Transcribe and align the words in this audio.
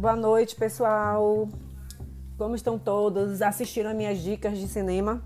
Boa 0.00 0.16
noite, 0.16 0.56
pessoal. 0.56 1.46
Como 2.38 2.54
estão 2.54 2.78
todos? 2.78 3.42
Assistiram 3.42 3.90
as 3.90 3.96
minhas 3.96 4.18
dicas 4.18 4.56
de 4.56 4.66
cinema 4.66 5.22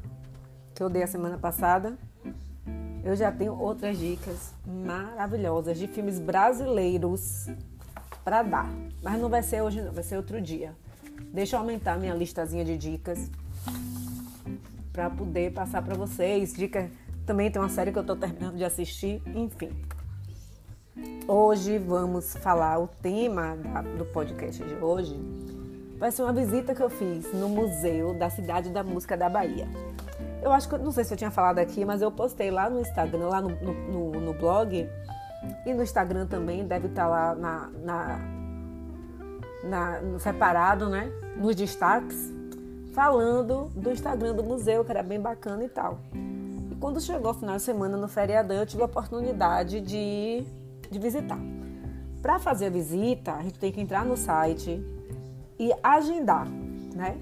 que 0.74 0.82
eu 0.82 0.90
dei 0.90 1.04
a 1.04 1.06
semana 1.06 1.38
passada? 1.38 1.96
Eu 3.04 3.14
já 3.14 3.30
tenho 3.30 3.56
outras 3.56 3.96
dicas 3.96 4.52
maravilhosas 4.66 5.79
de 5.79 5.87
filmes 5.87 6.18
brasileiros 6.18 7.46
para 8.24 8.42
dar. 8.42 8.68
Mas 9.00 9.20
não 9.20 9.29
vai 9.29 9.45
ser 9.45 9.62
hoje, 9.62 9.80
não, 9.80 9.92
vai 9.92 10.02
ser 10.02 10.16
outro 10.16 10.41
dia. 10.41 10.75
Deixa 11.32 11.54
eu 11.54 11.61
aumentar 11.61 11.96
minha 11.96 12.12
listazinha 12.12 12.64
de 12.64 12.77
dicas 12.77 13.30
para 14.93 15.09
poder 15.09 15.52
passar 15.52 15.82
para 15.82 15.95
vocês. 15.95 16.52
Dica 16.52 16.91
também 17.25 17.48
tem 17.48 17.62
uma 17.62 17.68
série 17.68 17.93
que 17.93 17.98
eu 17.98 18.02
estou 18.02 18.16
terminando 18.16 18.56
de 18.56 18.64
assistir, 18.64 19.22
enfim. 19.36 19.70
Hoje 21.27 21.79
vamos 21.79 22.36
falar 22.36 22.78
o 22.78 22.87
tema 22.87 23.56
da, 23.56 23.80
do 23.80 24.05
podcast 24.05 24.62
de 24.62 24.74
hoje. 24.74 25.19
Vai 25.98 26.12
ser 26.12 26.23
uma 26.23 26.34
visita 26.34 26.74
que 26.74 26.83
eu 26.83 26.91
fiz 26.91 27.33
no 27.33 27.48
museu 27.48 28.12
da 28.19 28.28
cidade 28.28 28.69
da 28.69 28.84
música 28.84 29.16
da 29.16 29.30
Bahia. 29.30 29.66
Eu 30.42 30.52
acho 30.52 30.69
que 30.69 30.77
não 30.77 30.92
sei 30.92 31.02
se 31.02 31.14
eu 31.14 31.16
tinha 31.16 31.30
falado 31.30 31.60
aqui, 31.60 31.83
mas 31.83 32.02
eu 32.02 32.12
postei 32.12 32.50
lá 32.50 32.69
no 32.69 32.78
Instagram, 32.78 33.28
lá 33.28 33.41
no, 33.41 33.48
no, 33.48 34.20
no, 34.20 34.34
blog 34.34 34.87
e 35.64 35.73
no 35.73 35.83
Instagram 35.83 36.27
também 36.27 36.66
deve 36.66 36.88
estar 36.88 37.09
lá 37.09 37.34
na, 37.34 37.70
na, 37.83 38.20
na, 39.64 40.00
no 40.02 40.20
separado, 40.20 40.91
né? 40.91 41.11
Nos 41.38 41.56
destaques, 41.56 42.30
falando 42.92 43.70
do 43.75 43.91
Instagram 43.91 44.34
do 44.34 44.45
museu, 44.45 44.84
que 44.84 44.91
era 44.91 45.02
bem 45.02 45.19
bacana 45.19 45.64
e 45.64 45.70
tal. 45.70 46.00
E 46.70 46.75
quando 46.75 47.00
chegou 47.00 47.30
o 47.30 47.34
final 47.34 47.56
de 47.56 47.62
semana 47.62 47.97
no 47.97 48.09
feriadão, 48.09 48.59
eu 48.59 48.66
tive 48.66 48.83
a 48.83 48.86
oportunidade 48.86 49.80
de 49.80 50.45
de 50.95 51.01
visitar. 51.01 51.39
Para 52.23 52.39
fazer 52.39 52.66
a 52.66 52.71
visita, 52.71 53.33
a 53.34 53.43
gente 53.43 53.59
tem 53.59 53.71
que 53.71 53.80
entrar 53.80 54.05
no 54.05 54.16
site 54.16 54.83
e 55.59 55.73
agendar, 55.83 56.48
né? 56.95 57.19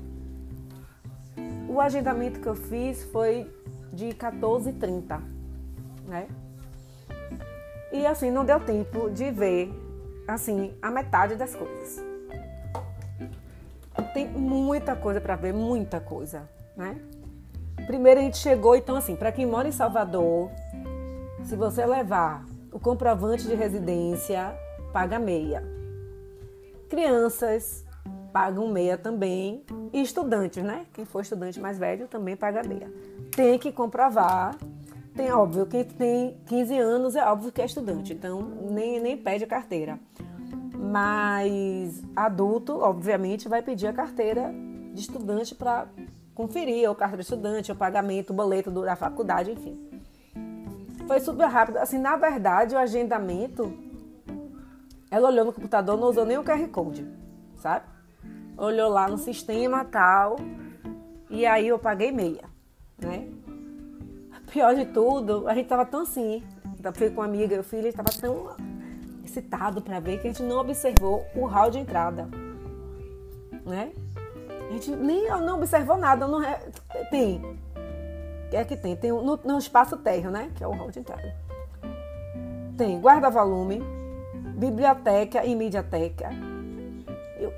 O 1.69 1.81
agendamento 1.81 2.39
que 2.39 2.47
eu 2.47 2.55
fiz 2.55 3.03
foi 3.05 3.51
de 3.93 4.09
14h30, 4.11 5.21
né? 6.07 6.29
E 7.91 8.07
assim, 8.07 8.31
não 8.31 8.45
deu 8.45 8.61
tempo 8.61 9.11
de 9.11 9.31
ver, 9.31 9.73
assim, 10.29 10.73
a 10.81 10.91
metade 10.91 11.35
das 11.35 11.55
coisas. 11.55 12.03
Tem 14.15 14.29
muita 14.29 14.95
coisa 14.95 15.21
para 15.21 15.35
ver, 15.37 15.53
muita 15.53 15.99
coisa, 15.99 16.49
né? 16.77 16.97
Primeiro 17.87 18.21
a 18.21 18.23
gente 18.23 18.37
chegou, 18.37 18.77
então 18.77 18.95
assim, 18.97 19.17
para 19.17 19.33
quem 19.33 19.47
mora 19.47 19.67
em 19.67 19.73
Salvador, 19.73 20.51
se 21.45 21.57
você 21.57 21.85
levar 21.85 22.45
o 22.73 22.81
comprovante 22.81 23.47
de 23.47 23.55
residência 23.55 24.57
paga 24.93 25.19
meia. 25.19 25.63
Crianças 26.89 27.85
pagam 28.33 28.67
meia 28.69 28.97
também. 28.97 29.63
E 29.93 30.01
estudantes, 30.01 30.65
né? 30.65 30.87
Quem 30.93 31.05
for 31.05 31.21
estudante 31.21 31.61
mais 31.61 31.79
velho 31.79 32.09
também 32.09 32.35
paga 32.35 32.63
meia. 32.63 32.91
Tem 33.31 33.59
que 33.59 33.71
comprovar. 33.71 34.57
Tem 35.15 35.31
óbvio, 35.31 35.67
quem 35.67 35.85
tem 35.85 36.39
15 36.47 36.79
anos 36.79 37.17
é 37.17 37.25
óbvio 37.27 37.53
que 37.53 37.61
é 37.61 37.67
estudante, 37.67 38.15
então 38.15 38.41
nem, 38.71 38.99
nem 38.99 39.15
pede 39.15 39.45
a 39.45 39.47
carteira. 39.47 40.01
Mas 40.75 42.03
adulto, 42.17 42.79
obviamente, 42.81 43.47
vai 43.47 43.61
pedir 43.61 43.89
a 43.89 43.93
carteira 43.93 44.51
de 44.95 45.03
estudante 45.03 45.55
para 45.55 45.87
conferir, 46.35 46.89
ou 46.89 46.95
carta 46.95 47.19
de 47.19 47.23
estudante, 47.23 47.71
ou 47.71 47.77
pagamento, 47.77 48.31
o 48.31 48.35
boleto 48.35 48.71
da 48.71 48.97
faculdade, 48.97 49.51
enfim. 49.51 49.92
Foi 51.07 51.21
super 51.21 51.47
rápido. 51.47 51.79
Assim, 51.79 51.99
na 51.99 52.17
verdade, 52.17 52.75
o 52.75 52.79
agendamento, 52.79 53.77
ela 55.11 55.29
olhou 55.29 55.45
no 55.45 55.53
computador, 55.53 55.99
não 55.99 56.09
usou 56.09 56.25
nem 56.25 56.39
o 56.39 56.45
QR 56.45 56.67
Code, 56.69 57.07
sabe? 57.57 57.85
Olhou 58.57 58.89
lá 58.89 59.09
no 59.09 59.19
sistema 59.19 59.85
tal, 59.85 60.37
e 61.29 61.45
aí 61.47 61.69
eu 61.69 61.79
paguei 61.79 62.13
meia, 62.13 62.45
né? 62.99 63.29
Pior 64.51 64.75
de 64.75 64.85
tudo, 64.87 65.49
a 65.49 65.55
gente 65.55 65.67
tava 65.67 65.87
tão 65.87 66.03
assim, 66.03 66.43
fui 66.95 67.09
com 67.09 67.21
uma 67.23 67.27
amiga 67.27 67.55
e 67.55 67.59
o 67.59 67.65
filho 67.65 67.89
estava 67.89 68.11
tão 68.11 68.55
excitado 69.25 69.81
para 69.81 69.99
ver 69.99 70.21
que 70.21 70.29
a 70.29 70.31
gente 70.31 70.43
não 70.43 70.59
observou 70.59 71.25
o 71.35 71.47
hall 71.47 71.71
de 71.71 71.79
entrada, 71.79 72.29
né? 73.65 73.93
A 74.69 74.73
gente 74.73 74.91
nem 74.91 75.29
não 75.29 75.57
observou 75.57 75.97
nada, 75.97 76.29
não 76.29 76.41
tem 77.11 77.41
é 78.57 78.65
que 78.65 78.77
tem? 78.77 78.97
Tem 78.97 79.11
no, 79.11 79.37
no 79.37 79.59
espaço 79.59 79.97
térreo, 79.97 80.31
né? 80.31 80.51
Que 80.55 80.65
é 80.65 80.67
o 80.67 80.73
hall 80.73 80.91
de 80.91 81.01
entrada. 81.01 81.35
Tem 82.77 83.01
guarda-volume, 83.01 83.83
biblioteca 84.57 85.45
e 85.45 85.55
mediateca 85.55 86.31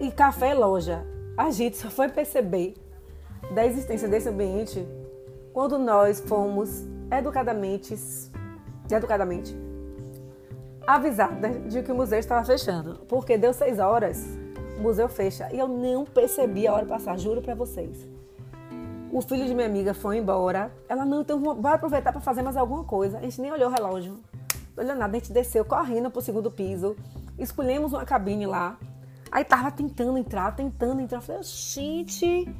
e, 0.01 0.07
e 0.07 0.11
café 0.11 0.51
e 0.51 0.55
loja. 0.55 1.05
A 1.37 1.51
gente 1.51 1.77
só 1.77 1.91
foi 1.91 2.09
perceber 2.09 2.75
da 3.53 3.67
existência 3.67 4.09
desse 4.09 4.29
ambiente 4.29 4.87
quando 5.53 5.79
nós 5.79 6.21
fomos 6.21 6.85
educadamente, 7.11 7.95
educadamente 8.91 9.57
avisadas 10.87 11.73
de 11.73 11.83
que 11.83 11.93
o 11.93 11.95
museu 11.95 12.19
estava 12.19 12.45
fechando. 12.45 13.01
Porque 13.09 13.37
deu 13.39 13.53
seis 13.53 13.79
horas, 13.79 14.25
o 14.79 14.83
museu 14.83 15.09
fecha. 15.09 15.49
E 15.53 15.59
eu 15.59 15.69
não 15.69 16.05
percebi 16.05 16.67
a 16.67 16.75
hora 16.75 16.87
passar, 16.87 17.19
juro 17.19 17.41
para 17.41 17.55
vocês. 17.55 18.14
O 19.15 19.23
filho 19.23 19.47
de 19.47 19.55
minha 19.55 19.69
amiga 19.69 19.95
foi 19.95 20.19
embora. 20.19 20.73
Ela, 20.89 21.05
não, 21.05 21.21
então 21.21 21.41
bora 21.41 21.77
aproveitar 21.77 22.11
para 22.11 22.21
fazer 22.21 22.43
mais 22.43 22.57
alguma 22.57 22.83
coisa. 22.83 23.19
A 23.19 23.21
gente 23.21 23.41
nem 23.41 23.53
olhou 23.53 23.71
o 23.71 23.73
relógio. 23.73 24.19
Não 24.77 24.83
olhou 24.83 24.97
nada. 24.97 25.17
A 25.17 25.21
gente 25.21 25.33
desceu 25.33 25.65
correndo 25.65 26.11
pro 26.11 26.21
segundo 26.21 26.51
piso. 26.51 26.97
Escolhemos 27.39 27.93
uma 27.93 28.05
cabine 28.05 28.45
lá. 28.45 28.77
Aí 29.31 29.45
tava 29.45 29.71
tentando 29.71 30.19
entrar, 30.19 30.57
tentando 30.57 31.01
entrar. 31.01 31.19
Eu 31.19 31.23
falei, 31.23 31.43
gente, 31.45 32.53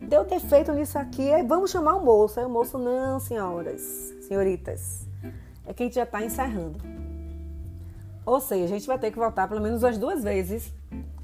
deu 0.00 0.24
defeito 0.24 0.72
nisso 0.72 0.98
aqui. 0.98 1.32
Aí 1.32 1.46
vamos 1.46 1.70
chamar 1.70 1.94
o 1.94 2.04
moço. 2.04 2.40
Aí 2.40 2.46
o 2.46 2.50
moço, 2.50 2.78
não, 2.78 3.20
senhoras, 3.20 3.80
senhoritas. 4.26 5.06
É 5.64 5.72
que 5.72 5.84
a 5.84 5.86
gente 5.86 5.94
já 5.94 6.04
tá 6.04 6.20
encerrando. 6.20 6.80
Ou 8.26 8.40
seja, 8.40 8.64
a 8.64 8.76
gente 8.76 8.88
vai 8.88 8.98
ter 8.98 9.12
que 9.12 9.18
voltar 9.20 9.46
pelo 9.46 9.60
menos 9.60 9.84
as 9.84 9.96
duas 9.96 10.24
vezes 10.24 10.74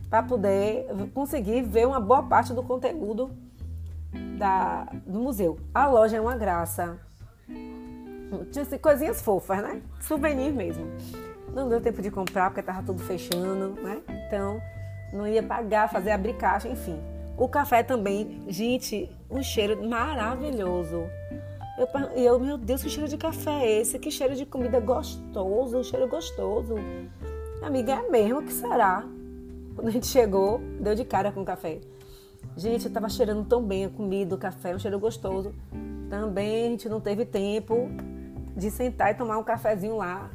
para 0.09 0.23
poder 0.23 0.87
conseguir 1.13 1.63
ver 1.63 1.85
uma 1.85 1.99
boa 1.99 2.23
parte 2.23 2.53
do 2.53 2.63
conteúdo 2.63 3.29
da, 4.39 4.87
do 5.07 5.19
museu. 5.19 5.59
A 5.75 5.87
loja 5.87 6.17
é 6.17 6.21
uma 6.21 6.37
graça. 6.37 6.99
Tinha 8.53 8.63
assim, 8.63 8.79
coisinhas 8.79 9.21
fofas, 9.21 9.63
né? 9.63 9.83
Souvenir 10.01 10.53
mesmo. 10.53 10.87
Não 11.53 11.69
deu 11.69 11.81
tempo 11.81 12.01
de 12.03 12.11
comprar 12.11 12.51
porque 12.51 12.63
tava 12.63 12.83
tudo 12.83 13.03
fechando, 13.03 13.81
né? 13.81 14.01
Então, 14.27 14.61
não 15.13 15.27
ia 15.27 15.43
pagar, 15.43 15.89
fazer 15.89 16.11
abrir 16.11 16.35
caixa, 16.35 16.69
enfim. 16.69 16.99
O 17.37 17.49
café 17.49 17.83
também, 17.83 18.43
gente, 18.49 19.11
um 19.31 19.43
cheiro 19.43 19.89
maravilhoso. 19.89 21.05
Eu, 21.79 21.89
eu, 22.17 22.41
meu 22.41 22.59
Deus, 22.59 22.83
que 22.83 22.91
cheiro 22.91 23.09
de 23.09 23.17
café 23.17 23.65
é 23.65 23.81
esse? 23.81 23.99
Que 23.99 24.11
cheiro 24.11 24.35
de 24.35 24.45
comida 24.45 24.81
gostoso, 24.81 25.79
um 25.79 25.85
cheiro 25.85 26.09
gostoso. 26.09 26.75
Amiga, 27.63 27.93
é 27.93 28.11
mesmo 28.11 28.43
que 28.43 28.53
será? 28.53 29.05
Quando 29.75 29.89
a 29.89 29.91
gente 29.91 30.07
chegou, 30.07 30.61
deu 30.81 30.95
de 30.95 31.05
cara 31.05 31.31
com 31.31 31.43
o 31.43 31.45
café. 31.45 31.81
Gente, 32.57 32.89
estava 32.89 33.09
cheirando 33.09 33.47
tão 33.47 33.63
bem 33.63 33.85
a 33.85 33.89
comida, 33.89 34.35
o 34.35 34.39
café, 34.39 34.75
um 34.75 34.79
cheiro 34.79 34.99
gostoso. 34.99 35.55
Também 36.11 36.67
a 36.67 36.71
gente 36.71 36.89
não 36.89 37.01
teve 37.01 37.25
tempo 37.25 37.89
de 38.57 38.71
sentar 38.71 39.13
e 39.13 39.15
tomar 39.15 39.39
um 39.39 39.45
cafezinho 39.45 39.97
lá, 39.97 40.31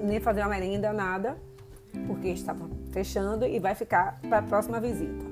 nem 0.00 0.18
fazer 0.18 0.40
uma 0.40 0.48
merenda, 0.48 0.92
nada, 0.92 1.36
porque 2.06 2.28
estava 2.28 2.68
fechando 2.90 3.46
e 3.46 3.58
vai 3.60 3.74
ficar 3.74 4.18
para 4.20 4.38
a 4.38 4.42
próxima 4.42 4.80
visita. 4.80 5.24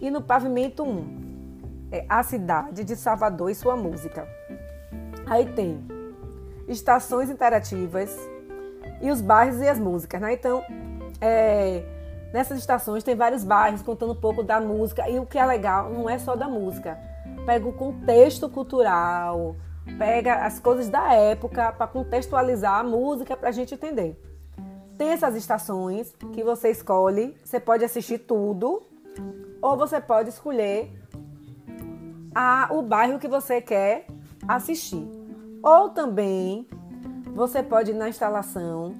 E 0.00 0.10
no 0.10 0.22
pavimento 0.22 0.82
1, 0.82 1.26
é 1.92 2.06
a 2.08 2.22
cidade 2.22 2.84
de 2.84 2.96
Salvador 2.96 3.50
e 3.50 3.54
sua 3.54 3.76
música. 3.76 4.26
Aí 5.26 5.46
tem 5.52 5.84
estações 6.68 7.30
interativas 7.30 8.16
e 9.00 9.10
os 9.10 9.20
bairros 9.20 9.60
e 9.60 9.68
as 9.68 9.78
músicas, 9.78 10.20
né? 10.20 10.32
Então, 10.32 10.62
é, 11.20 11.82
Nessas 12.36 12.58
estações 12.58 13.02
tem 13.02 13.14
vários 13.14 13.42
bairros 13.42 13.80
contando 13.80 14.12
um 14.12 14.20
pouco 14.20 14.42
da 14.42 14.60
música 14.60 15.08
e 15.08 15.18
o 15.18 15.24
que 15.24 15.38
é 15.38 15.46
legal 15.46 15.88
não 15.88 16.06
é 16.06 16.18
só 16.18 16.36
da 16.36 16.46
música. 16.46 16.98
Pega 17.46 17.66
o 17.66 17.72
contexto 17.72 18.46
cultural, 18.46 19.56
pega 19.96 20.44
as 20.44 20.58
coisas 20.58 20.90
da 20.90 21.14
época 21.14 21.72
para 21.72 21.86
contextualizar 21.86 22.80
a 22.80 22.84
música 22.84 23.34
para 23.38 23.48
a 23.48 23.52
gente 23.52 23.72
entender. 23.72 24.20
Tem 24.98 25.08
essas 25.12 25.34
estações 25.34 26.14
que 26.34 26.44
você 26.44 26.70
escolhe, 26.70 27.34
você 27.42 27.58
pode 27.58 27.86
assistir 27.86 28.18
tudo 28.18 28.82
ou 29.62 29.74
você 29.74 29.98
pode 29.98 30.28
escolher 30.28 30.92
a, 32.34 32.68
o 32.70 32.82
bairro 32.82 33.18
que 33.18 33.28
você 33.28 33.62
quer 33.62 34.08
assistir. 34.46 35.08
Ou 35.62 35.88
também 35.88 36.68
você 37.34 37.62
pode 37.62 37.92
ir 37.92 37.94
na 37.94 38.10
instalação 38.10 38.94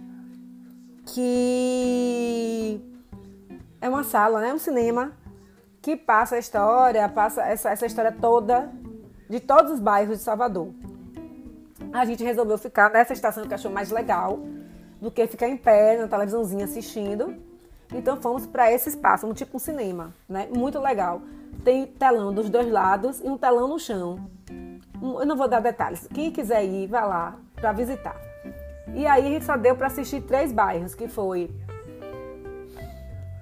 que 1.05 2.96
é 3.81 3.88
uma 3.88 4.02
sala, 4.02 4.40
né? 4.40 4.52
um 4.52 4.58
cinema 4.58 5.12
que 5.81 5.96
passa 5.96 6.37
a 6.37 6.38
história, 6.38 7.08
passa 7.08 7.43
essa, 7.43 7.70
essa 7.70 7.87
história 7.87 8.12
toda 8.12 8.70
de 9.28 9.40
todos 9.40 9.73
os 9.73 9.81
bairros 9.81 10.19
de 10.19 10.25
Salvador. 10.25 10.73
A 11.93 12.05
gente 12.05 12.25
resolveu 12.25 12.58
ficar 12.58 12.90
nessa 12.90 13.12
estação 13.12 13.46
que 13.46 13.55
achou 13.55 13.70
mais 13.70 13.90
legal 13.90 14.38
do 15.00 15.11
que 15.11 15.26
ficar 15.26 15.49
em 15.49 15.56
pé 15.56 15.96
na 15.96 16.08
televisãozinha 16.08 16.64
assistindo. 16.64 17.37
Então 17.94 18.20
fomos 18.20 18.46
para 18.46 18.73
esse 18.73 18.88
espaço, 18.88 19.26
um 19.26 19.32
tipo 19.32 19.56
um 19.56 19.61
cinema, 19.61 20.12
né? 20.28 20.49
Muito 20.55 20.81
legal. 20.81 21.23
Tem 21.64 21.87
telão 21.87 22.32
dos 22.32 22.50
dois 22.50 22.70
lados 22.70 23.20
e 23.20 23.28
um 23.28 23.38
telão 23.38 23.69
no 23.69 23.78
chão. 23.78 24.28
Eu 25.00 25.26
não 25.26 25.37
vou 25.37 25.49
dar 25.49 25.61
detalhes. 25.61 26.08
Quem 26.12 26.32
quiser 26.32 26.64
ir, 26.64 26.88
vá 26.88 27.05
lá 27.05 27.38
para 27.55 27.73
visitar. 27.73 28.17
E 28.94 29.06
aí 29.06 29.26
a 29.26 29.31
gente 29.31 29.44
só 29.44 29.56
deu 29.56 29.76
para 29.76 29.88
assistir 29.88 30.23
três 30.23 30.52
bairros, 30.52 30.94
que 30.94 31.06
foi 31.06 31.50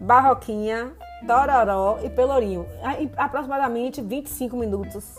Barroquinha, 0.05 0.93
Tororó 1.27 1.99
e 2.03 2.11
Pelourinho. 2.11 2.67
Aproximadamente 3.17 4.03
25 4.03 4.57
minutos 4.57 5.17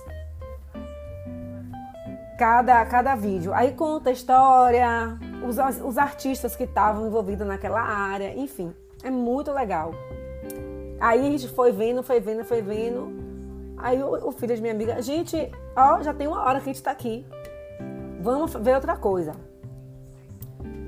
cada, 2.37 2.85
cada 2.85 3.15
vídeo. 3.15 3.53
Aí 3.53 3.73
conta 3.73 4.09
a 4.09 4.13
história, 4.13 5.17
os, 5.47 5.57
os 5.83 5.97
artistas 5.97 6.55
que 6.55 6.63
estavam 6.63 7.07
envolvidos 7.07 7.47
naquela 7.47 7.81
área, 7.81 8.35
enfim, 8.35 8.73
é 9.03 9.09
muito 9.09 9.51
legal. 9.51 9.91
Aí 10.99 11.19
a 11.19 11.31
gente 11.31 11.47
foi 11.47 11.71
vendo, 11.71 12.03
foi 12.03 12.19
vendo, 12.19 12.43
foi 12.43 12.61
vendo. 12.61 13.13
Aí 13.77 14.01
o, 14.01 14.29
o 14.29 14.31
filho 14.31 14.55
de 14.55 14.61
minha 14.61 14.73
amiga, 14.73 15.01
gente, 15.01 15.51
ó, 15.75 16.01
já 16.01 16.13
tem 16.13 16.27
uma 16.27 16.43
hora 16.43 16.59
que 16.59 16.69
a 16.69 16.73
gente 16.73 16.83
tá 16.83 16.91
aqui. 16.91 17.25
Vamos 18.21 18.53
ver 18.53 18.75
outra 18.75 18.95
coisa. 18.95 19.33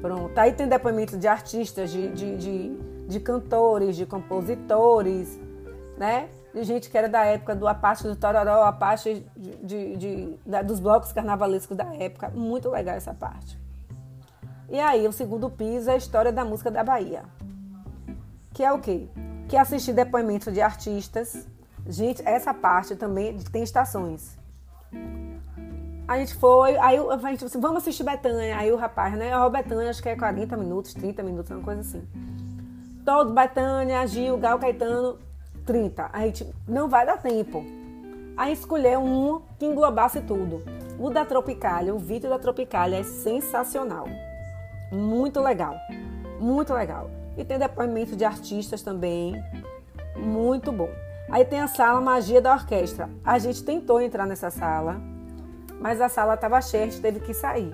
Pronto. 0.02 0.38
Aí 0.38 0.54
tem 0.54 0.68
depoimento 0.68 1.18
de 1.18 1.28
artistas, 1.28 1.92
de, 1.92 2.10
de, 2.10 2.38
de, 2.38 2.78
de 3.08 3.20
cantores, 3.20 3.96
de 3.96 4.06
compositores, 4.06 5.40
né? 5.98 6.30
de 6.54 6.64
gente 6.64 6.90
que 6.90 6.98
era 6.98 7.08
da 7.08 7.24
época 7.26 7.56
do 7.56 7.68
Apache 7.68 8.04
do 8.04 8.16
Tororó, 8.16 8.64
Apache 8.64 9.26
de, 9.36 9.52
de, 9.58 9.96
de, 9.96 10.38
de, 10.46 10.64
dos 10.64 10.80
blocos 10.80 11.12
carnavalescos 11.12 11.78
da 11.78 11.94
época. 11.96 12.30
Muito 12.30 12.70
legal 12.70 12.96
essa 12.96 13.14
parte. 13.14 13.60
E 14.70 14.80
aí, 14.80 15.08
o 15.08 15.12
segundo 15.12 15.50
piso 15.50 15.90
é 15.90 15.94
a 15.94 15.98
história 15.98 16.32
da 16.32 16.44
música 16.44 16.70
da 16.72 16.84
Bahia. 16.84 17.24
Que 18.54 18.64
é 18.64 18.72
o 18.72 18.80
quê? 18.80 19.08
Que 19.48 19.56
é 19.56 19.60
assistir 19.60 19.94
depoimentos 19.94 20.54
de 20.54 20.62
artistas. 20.62 21.48
Gente, 21.86 22.22
essa 22.28 22.54
parte 22.54 22.96
também 22.96 23.38
tem 23.38 23.64
estações. 23.64 24.38
A 26.08 26.18
gente 26.18 26.36
foi, 26.36 26.78
aí 26.78 26.98
a 26.98 27.18
gente 27.30 27.46
disse, 27.46 27.58
vamos 27.58 27.78
assistir 27.78 28.04
Betânia. 28.04 28.58
Aí 28.58 28.72
o 28.72 28.78
rapaz, 28.78 29.16
né? 29.18 29.38
Ó, 29.38 29.50
Betânia, 29.50 29.90
acho 29.90 30.02
que 30.02 30.10
é 30.10 30.16
40 30.16 30.58
minutos, 30.58 30.94
30 30.94 31.22
minutos, 31.22 31.52
uma 31.52 31.62
coisa 31.62 31.82
assim. 31.82 32.06
Todo 33.08 33.32
Betânia, 33.32 34.06
Gil, 34.06 34.38
Gal 34.38 34.60
Caetano, 34.60 35.18
30. 35.66 36.10
A 36.12 36.26
gente 36.26 36.46
não 36.68 36.90
vai 36.90 37.06
dar 37.06 37.16
tempo. 37.16 37.64
Aí 38.36 38.52
escolher 38.52 38.98
um 38.98 39.42
que 39.58 39.66
englobasse 39.66 40.20
tudo. 40.20 40.62
O 41.00 41.10
da 41.10 41.24
Tropicália, 41.24 41.96
o 41.96 42.00
vídeo 42.00 42.30
da 42.30 42.38
Tropicália 42.38 42.98
é 42.98 43.04
sensacional. 43.04 44.10
Muito 44.92 45.40
legal. 45.40 45.74
Muito 46.38 46.74
legal. 46.74 47.10
E 47.38 47.46
tem 47.46 47.58
depoimento 47.58 48.14
de 48.14 48.26
artistas 48.26 48.82
também. 48.82 49.42
Muito 50.18 50.70
bom. 50.74 50.90
Aí 51.32 51.46
tem 51.46 51.62
a 51.62 51.68
sala 51.68 52.02
Magia 52.02 52.42
da 52.42 52.52
Orquestra. 52.52 53.10
A 53.24 53.40
gente 53.40 53.64
tentou 53.64 54.02
entrar 54.02 54.26
nessa 54.26 54.50
sala, 54.50 55.00
mas 55.80 56.02
a 56.02 56.10
sala 56.10 56.34
estava 56.34 56.60
cheia, 56.62 56.84
a 56.84 56.88
gente 56.88 57.02
teve 57.02 57.22
que 57.22 57.34
sair. 57.34 57.74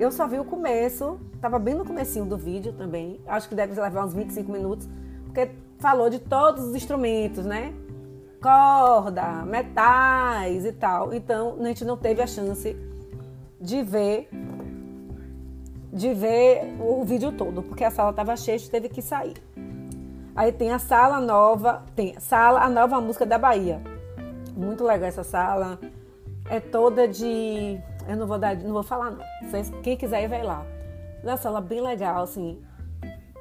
Eu 0.00 0.10
só 0.10 0.26
vi 0.26 0.38
o 0.38 0.44
começo, 0.46 1.20
estava 1.34 1.58
bem 1.58 1.74
no 1.74 1.84
comecinho 1.84 2.24
do 2.24 2.38
vídeo 2.38 2.72
também. 2.72 3.20
Acho 3.26 3.50
que 3.50 3.54
deve 3.54 3.78
levar 3.78 4.02
uns 4.02 4.14
25 4.14 4.50
minutos, 4.50 4.88
porque 5.26 5.50
falou 5.78 6.08
de 6.08 6.18
todos 6.18 6.64
os 6.64 6.74
instrumentos, 6.74 7.44
né? 7.44 7.74
Corda, 8.40 9.44
metais 9.44 10.64
e 10.64 10.72
tal. 10.72 11.12
Então, 11.12 11.58
a 11.60 11.64
gente 11.66 11.84
não 11.84 11.98
teve 11.98 12.22
a 12.22 12.26
chance 12.26 12.74
de 13.60 13.82
ver 13.82 14.30
de 15.92 16.14
ver 16.14 16.74
o 16.80 17.04
vídeo 17.04 17.30
todo, 17.32 17.62
porque 17.62 17.84
a 17.84 17.90
sala 17.90 18.08
estava 18.08 18.34
cheia, 18.38 18.54
a 18.54 18.58
gente 18.58 18.70
teve 18.70 18.88
que 18.88 19.02
sair. 19.02 19.36
Aí 20.34 20.50
tem 20.50 20.72
a 20.72 20.78
sala 20.78 21.20
nova, 21.20 21.82
tem 21.94 22.16
a 22.16 22.20
sala, 22.20 22.60
a 22.60 22.70
nova 22.70 22.98
música 23.02 23.26
da 23.26 23.36
Bahia. 23.36 23.82
Muito 24.56 24.82
legal 24.82 25.10
essa 25.10 25.24
sala. 25.24 25.78
É 26.48 26.58
toda 26.58 27.06
de, 27.06 27.78
eu 28.10 28.16
não 28.16 28.26
vou 28.26 28.38
dar, 28.38 28.56
não 28.56 28.72
vou 28.72 28.82
falar 28.82 29.10
não. 29.10 29.24
Quem 29.82 29.96
quiser 29.96 30.28
vai 30.28 30.42
lá. 30.42 30.66
Uma 31.22 31.36
sala 31.36 31.60
bem 31.60 31.80
legal 31.80 32.22
assim 32.22 32.60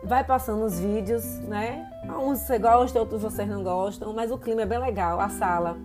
vai 0.03 0.23
passando 0.23 0.63
os 0.63 0.79
vídeos, 0.79 1.23
né? 1.39 1.89
Uns 2.23 2.39
você 2.39 2.57
gosta, 2.57 2.99
outros 2.99 3.21
vocês 3.21 3.47
não 3.47 3.63
gostam, 3.63 4.13
mas 4.13 4.31
o 4.31 4.37
clima 4.37 4.61
é 4.61 4.65
bem 4.65 4.79
legal. 4.79 5.19
A 5.19 5.29
sala 5.29 5.77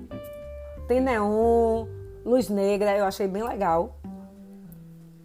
tem 0.86 1.00
neon, 1.00 1.86
luz 2.24 2.48
negra, 2.48 2.96
eu 2.96 3.04
achei 3.04 3.26
bem 3.26 3.42
legal. 3.42 3.96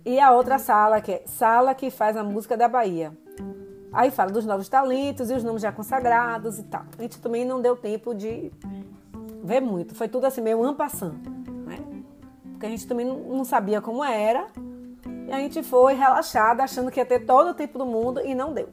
E 0.05 0.19
a 0.19 0.31
outra 0.31 0.57
sala, 0.57 1.01
que 1.01 1.11
é 1.11 1.23
Sala 1.25 1.75
que 1.75 1.91
faz 1.91 2.17
a 2.17 2.23
música 2.23 2.57
da 2.57 2.67
Bahia. 2.67 3.11
Aí 3.91 4.09
fala 4.11 4.31
dos 4.31 4.45
novos 4.45 4.69
talentos 4.69 5.29
e 5.29 5.33
os 5.33 5.43
nomes 5.43 5.61
já 5.61 5.71
consagrados 5.71 6.57
e 6.57 6.63
tal. 6.63 6.83
A 6.97 7.01
gente 7.01 7.19
também 7.19 7.45
não 7.45 7.61
deu 7.61 7.75
tempo 7.75 8.13
de 8.15 8.51
ver 9.43 9.59
muito. 9.59 9.93
Foi 9.95 10.07
tudo 10.07 10.25
assim, 10.25 10.41
meio 10.41 10.63
ampassando? 10.63 11.38
Porque 12.59 12.65
a 12.65 12.69
gente 12.71 12.85
também 12.85 13.05
não 13.05 13.45
sabia 13.45 13.79
como 13.79 14.03
era. 14.03 14.47
E 15.29 15.31
a 15.31 15.39
gente 15.39 15.63
foi 15.63 15.93
relaxada, 15.93 16.61
achando 16.61 16.91
que 16.91 16.99
ia 16.99 17.05
ter 17.05 17.25
todo 17.25 17.51
o 17.51 17.53
tempo 17.53 17.77
do 17.77 17.85
mundo 17.85 18.19
e 18.19 18.35
não 18.35 18.53
deu. 18.53 18.67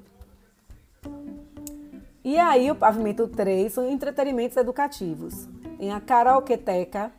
E 2.24 2.36
aí, 2.36 2.68
o 2.68 2.74
pavimento 2.74 3.28
3 3.28 3.72
são 3.72 3.88
entretenimentos 3.88 4.56
educativos. 4.56 5.48
Em 5.78 5.92
a 5.92 6.00
karaoketeca, 6.00 7.12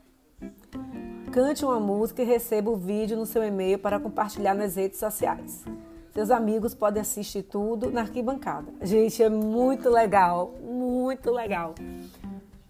cante 1.32 1.64
uma 1.64 1.80
música 1.80 2.22
e 2.22 2.26
receba 2.26 2.70
o 2.70 2.76
vídeo 2.76 3.16
no 3.16 3.26
seu 3.26 3.46
e-mail 3.46 3.80
para 3.80 3.98
compartilhar 3.98 4.54
nas 4.54 4.76
redes 4.76 5.00
sociais. 5.00 5.64
Seus 6.12 6.30
amigos 6.30 6.74
podem 6.74 7.00
assistir 7.02 7.44
tudo 7.44 7.90
na 7.90 8.02
arquibancada. 8.02 8.74
Gente, 8.82 9.24
é 9.24 9.30
muito 9.30 9.90
legal, 9.90 10.54
muito 10.62 11.32
legal. 11.32 11.76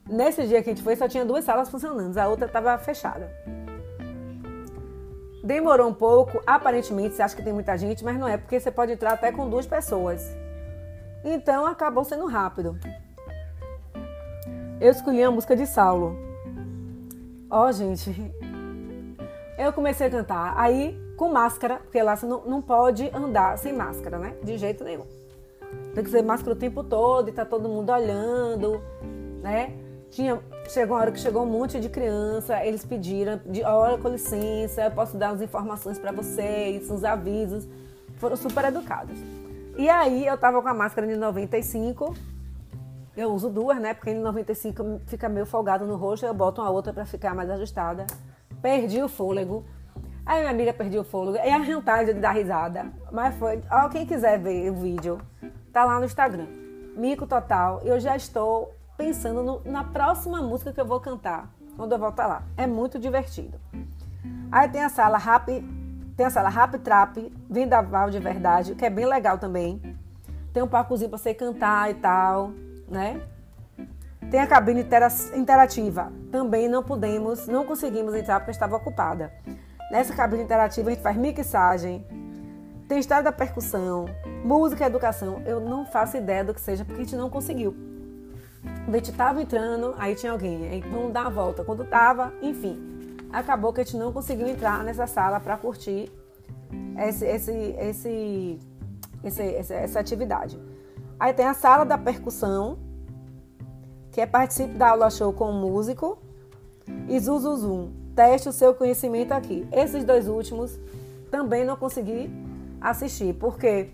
Nesse 0.08 0.46
dia 0.46 0.62
que 0.62 0.70
a 0.70 0.74
gente 0.76 0.84
foi, 0.84 0.96
só 0.96 1.08
tinha 1.08 1.26
duas 1.26 1.44
salas 1.44 1.68
funcionando, 1.68 2.16
a 2.16 2.28
outra 2.28 2.46
estava 2.46 2.78
fechada. 2.78 3.57
Demorou 5.48 5.88
um 5.88 5.94
pouco, 5.94 6.42
aparentemente 6.46 7.16
você 7.16 7.22
acha 7.22 7.34
que 7.34 7.42
tem 7.42 7.54
muita 7.54 7.78
gente, 7.78 8.04
mas 8.04 8.20
não 8.20 8.28
é, 8.28 8.36
porque 8.36 8.60
você 8.60 8.70
pode 8.70 8.92
entrar 8.92 9.14
até 9.14 9.32
com 9.32 9.50
duas 9.50 9.66
pessoas. 9.66 10.36
Então 11.24 11.66
acabou 11.66 12.04
sendo 12.04 12.26
rápido. 12.26 12.78
Eu 14.82 14.92
escolhi 14.92 15.24
a 15.24 15.32
música 15.32 15.56
de 15.56 15.66
Saulo. 15.66 16.18
Ó, 17.50 17.66
oh, 17.66 17.72
gente, 17.72 18.14
eu 19.58 19.72
comecei 19.72 20.08
a 20.08 20.10
cantar. 20.10 20.54
Aí, 20.58 21.00
com 21.16 21.30
máscara, 21.30 21.78
porque 21.78 22.04
lá 22.04 22.18
você 22.18 22.26
não, 22.26 22.42
não 22.44 22.62
pode 22.62 23.10
andar 23.16 23.58
sem 23.58 23.72
máscara, 23.72 24.20
né? 24.20 24.36
De 24.44 24.58
jeito 24.58 24.84
nenhum. 24.84 25.06
Tem 25.96 26.04
que 26.04 26.10
ser 26.10 26.24
máscara 26.24 26.58
o 26.58 26.60
tempo 26.60 26.84
todo 26.84 27.30
e 27.30 27.32
tá 27.32 27.46
todo 27.46 27.70
mundo 27.70 27.90
olhando, 27.90 28.82
né? 29.42 29.72
Tinha, 30.10 30.40
chegou 30.70 30.96
uma 30.96 31.02
hora 31.02 31.12
que 31.12 31.20
chegou 31.20 31.44
um 31.44 31.46
monte 31.46 31.80
de 31.80 31.90
criança, 31.90 32.64
eles 32.66 32.86
pediram, 32.86 33.40
de, 33.46 33.64
olha, 33.64 33.98
com 33.98 34.10
licença, 34.10 34.84
eu 34.84 34.92
posso 34.92 35.18
dar 35.18 35.32
umas 35.32 35.42
informações 35.42 36.00
para 36.00 36.12
vocês, 36.12 36.90
uns 36.90 37.04
avisos. 37.04 37.68
Foram 38.18 38.36
super 38.36 38.66
educados. 38.66 39.18
E 39.78 39.90
aí 39.90 40.26
eu 40.26 40.38
tava 40.38 40.62
com 40.62 40.68
a 40.68 40.74
máscara 40.74 41.06
de 41.06 41.16
95. 41.16 42.16
Eu 43.16 43.32
uso 43.32 43.50
duas, 43.50 43.80
né? 43.80 43.94
Porque 43.94 44.12
em 44.12 44.20
95 44.20 45.02
fica 45.06 45.30
meio 45.30 45.46
folgado 45.46 45.86
no 45.86 45.96
rosto, 45.96 46.26
eu 46.26 46.34
boto 46.34 46.62
uma 46.62 46.70
outra 46.70 46.92
para 46.92 47.06
ficar 47.06 47.36
mais 47.36 47.50
ajustada. 47.50 48.08
Perdi 48.62 49.02
o 49.02 49.08
fôlego. 49.08 49.66
Aí 50.26 50.40
minha 50.40 50.52
amiga 50.52 50.74
perdeu 50.74 51.02
o 51.02 51.06
fôlego. 51.06 51.38
E 51.38 51.50
a 51.50 51.60
vontade 51.60 52.14
de 52.14 52.20
dar 52.20 52.32
risada. 52.32 52.88
Mas 53.12 53.36
foi. 53.36 53.62
Ó, 53.72 53.88
quem 53.90 54.06
quiser 54.06 54.40
ver 54.40 54.70
o 54.72 54.76
vídeo, 54.76 55.20
tá 55.72 55.86
lá 55.86 56.00
no 56.00 56.06
Instagram. 56.06 56.48
Mico 56.96 57.28
total. 57.28 57.82
Eu 57.84 58.00
já 58.00 58.16
estou 58.16 58.74
pensando 58.98 59.44
no, 59.44 59.62
na 59.64 59.84
próxima 59.84 60.42
música 60.42 60.74
que 60.74 60.82
eu 60.82 60.86
vou 60.86 61.00
cantar 61.00 61.50
quando 61.76 61.92
eu 61.92 62.00
voltar 62.00 62.26
lá. 62.26 62.44
É 62.58 62.66
muito 62.66 62.98
divertido. 62.98 63.60
Aí 64.52 64.68
tem 64.68 64.84
a 64.84 64.90
sala 64.90 65.18
Rap, 65.18 65.46
tem 66.16 66.26
a 66.26 66.30
sala 66.30 66.50
Rap 66.50 66.80
Trap, 66.80 67.32
Vendaval 67.50 68.10
de 68.10 68.20
Verdade, 68.20 68.76
que 68.76 68.86
é 68.86 68.90
bem 68.90 69.06
legal 69.06 69.38
também. 69.38 69.80
Tem 70.52 70.64
um 70.64 70.68
palcozinho 70.68 71.10
para 71.10 71.20
você 71.20 71.34
cantar 71.34 71.92
e 71.92 71.94
tal, 71.96 72.52
né? 72.90 73.22
Tem 74.32 74.40
a 74.40 74.48
cabine 74.48 74.86
interativa. 75.36 76.12
Também 76.32 76.68
não 76.68 76.84
pudemos, 76.84 77.48
não 77.48 77.66
conseguimos 77.66 78.16
entrar 78.16 78.40
porque 78.40 78.52
estava 78.52 78.76
ocupada. 78.76 79.32
Nessa 79.92 80.14
cabine 80.14 80.44
interativa 80.44 80.90
a 80.90 80.94
gente 80.94 81.04
faz 81.04 81.16
mixagem, 81.16 82.06
tem 82.88 83.00
história 83.00 83.24
da 83.24 83.32
percussão, 83.32 84.06
música 84.44 84.84
e 84.84 84.88
educação. 84.88 85.42
Eu 85.46 85.60
não 85.60 85.86
faço 85.86 86.18
ideia 86.18 86.44
do 86.44 86.54
que 86.54 86.62
seja 86.62 86.84
porque 86.84 87.02
a 87.02 87.04
gente 87.04 87.16
não 87.16 87.30
conseguiu. 87.30 87.76
A 88.64 88.92
gente 88.92 89.12
estava 89.12 89.42
entrando, 89.42 89.94
aí 89.98 90.16
tinha 90.16 90.32
alguém, 90.32 90.68
aí 90.68 90.82
vamos 90.82 91.12
dar 91.12 91.28
a 91.28 91.30
volta. 91.30 91.64
Quando 91.64 91.84
tava, 91.86 92.34
enfim, 92.42 92.80
acabou 93.32 93.74
que 93.74 93.82
a 93.82 93.84
gente 93.84 93.98
não 93.98 94.12
conseguiu 94.12 94.48
entrar 94.48 94.84
nessa 94.84 95.08
sala 95.08 95.40
para 95.40 95.58
curtir 95.58 96.12
esse, 96.98 97.26
esse, 97.26 97.52
esse, 97.80 98.60
esse, 99.24 99.74
essa 99.74 100.00
atividade. 100.00 100.60
Aí 101.20 101.34
tem 101.34 101.46
a 101.46 101.54
sala 101.54 101.86
da 101.86 101.98
percussão, 101.98 102.78
que 104.12 104.22
é 104.22 104.26
participe 104.26 104.74
da 104.74 104.90
aula 104.90 105.10
show 105.10 105.34
com 105.34 105.50
o 105.50 105.54
músico, 105.54 106.18
e 107.08 107.20
Zuzuzum, 107.20 107.92
teste 108.16 108.50
o 108.50 108.54
seu 108.54 108.74
conhecimento 108.74 109.32
aqui. 109.32 109.68
Esses 109.72 110.04
dois 110.04 110.28
últimos 110.28 110.80
também 111.30 111.66
não 111.66 111.76
consegui 111.76 112.32
assistir, 112.80 113.34
porque 113.34 113.90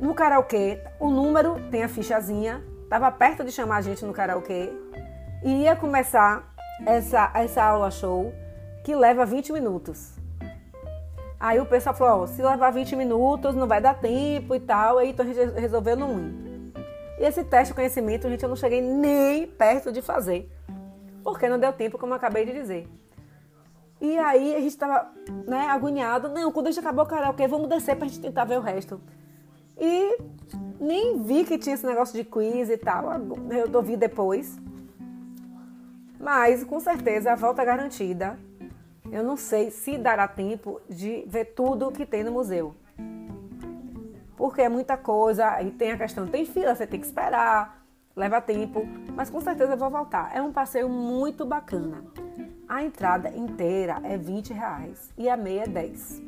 no 0.00 0.14
karaokê, 0.14 0.80
o 0.98 1.10
número 1.10 1.56
tem 1.70 1.82
a 1.82 1.88
fichazinha, 1.88 2.62
estava 2.90 3.08
perto 3.12 3.44
de 3.44 3.52
chamar 3.52 3.76
a 3.76 3.82
gente 3.82 4.04
no 4.04 4.12
karaokê 4.12 4.68
e 5.44 5.62
ia 5.62 5.76
começar 5.76 6.52
essa, 6.84 7.30
essa 7.36 7.62
aula 7.62 7.88
show 7.88 8.34
que 8.82 8.96
leva 8.96 9.24
20 9.24 9.52
minutos. 9.52 10.12
Aí 11.38 11.60
o 11.60 11.66
pessoal 11.66 11.94
falou, 11.94 12.26
se 12.26 12.42
levar 12.42 12.72
20 12.72 12.96
minutos 12.96 13.54
não 13.54 13.68
vai 13.68 13.80
dar 13.80 13.94
tempo 13.94 14.56
e 14.56 14.58
tal, 14.58 14.98
aí 14.98 15.10
então 15.10 15.24
a 15.24 15.32
gente 15.32 15.60
resolveu 15.60 15.96
não 15.96 16.18
ir. 16.18 16.34
E 17.20 17.24
esse 17.24 17.44
teste 17.44 17.68
de 17.68 17.74
conhecimento, 17.76 18.28
gente, 18.28 18.42
eu 18.42 18.48
não 18.48 18.56
cheguei 18.56 18.82
nem 18.82 19.46
perto 19.46 19.92
de 19.92 20.02
fazer, 20.02 20.50
porque 21.22 21.48
não 21.48 21.60
deu 21.60 21.72
tempo, 21.72 21.96
como 21.96 22.12
eu 22.12 22.16
acabei 22.16 22.44
de 22.44 22.52
dizer. 22.52 22.88
E 24.00 24.18
aí 24.18 24.52
a 24.52 24.58
gente 24.58 24.70
estava 24.70 25.12
né, 25.46 25.68
agoniado, 25.68 26.28
não, 26.28 26.50
quando 26.50 26.66
a 26.66 26.70
gente 26.72 26.80
acabou 26.80 27.04
o 27.04 27.08
karaokê, 27.08 27.46
vamos 27.46 27.68
descer 27.68 27.94
para 27.94 28.06
a 28.06 28.08
gente 28.08 28.20
tentar 28.20 28.44
ver 28.46 28.58
o 28.58 28.62
resto. 28.62 29.00
E 29.78 30.18
nem 30.80 31.22
vi 31.22 31.44
que 31.44 31.58
tinha 31.58 31.74
esse 31.74 31.86
negócio 31.86 32.16
de 32.16 32.24
quiz 32.24 32.70
e 32.70 32.76
tal, 32.78 33.12
eu 33.50 33.76
ouvi 33.76 33.96
depois. 33.96 34.58
Mas 36.18 36.64
com 36.64 36.80
certeza 36.80 37.32
a 37.32 37.36
volta 37.36 37.62
é 37.62 37.64
garantida. 37.64 38.38
Eu 39.12 39.22
não 39.22 39.36
sei 39.36 39.70
se 39.70 39.98
dará 39.98 40.26
tempo 40.26 40.80
de 40.88 41.24
ver 41.26 41.46
tudo 41.46 41.90
que 41.90 42.06
tem 42.06 42.24
no 42.24 42.32
museu. 42.32 42.74
Porque 44.36 44.62
é 44.62 44.68
muita 44.68 44.96
coisa, 44.96 45.60
e 45.62 45.70
tem 45.70 45.92
a 45.92 45.98
questão, 45.98 46.26
tem 46.26 46.46
fila, 46.46 46.74
você 46.74 46.86
tem 46.86 46.98
que 46.98 47.06
esperar, 47.06 47.84
leva 48.16 48.40
tempo, 48.40 48.86
mas 49.14 49.28
com 49.28 49.40
certeza 49.40 49.72
eu 49.72 49.76
vou 49.76 49.90
voltar. 49.90 50.34
É 50.34 50.40
um 50.40 50.52
passeio 50.52 50.88
muito 50.88 51.44
bacana. 51.44 52.04
A 52.68 52.82
entrada 52.82 53.28
inteira 53.30 54.00
é 54.04 54.16
20 54.16 54.52
reais 54.52 55.12
e 55.18 55.28
a 55.28 55.36
meia 55.36 55.64
é 55.64 55.66
10. 55.66 56.22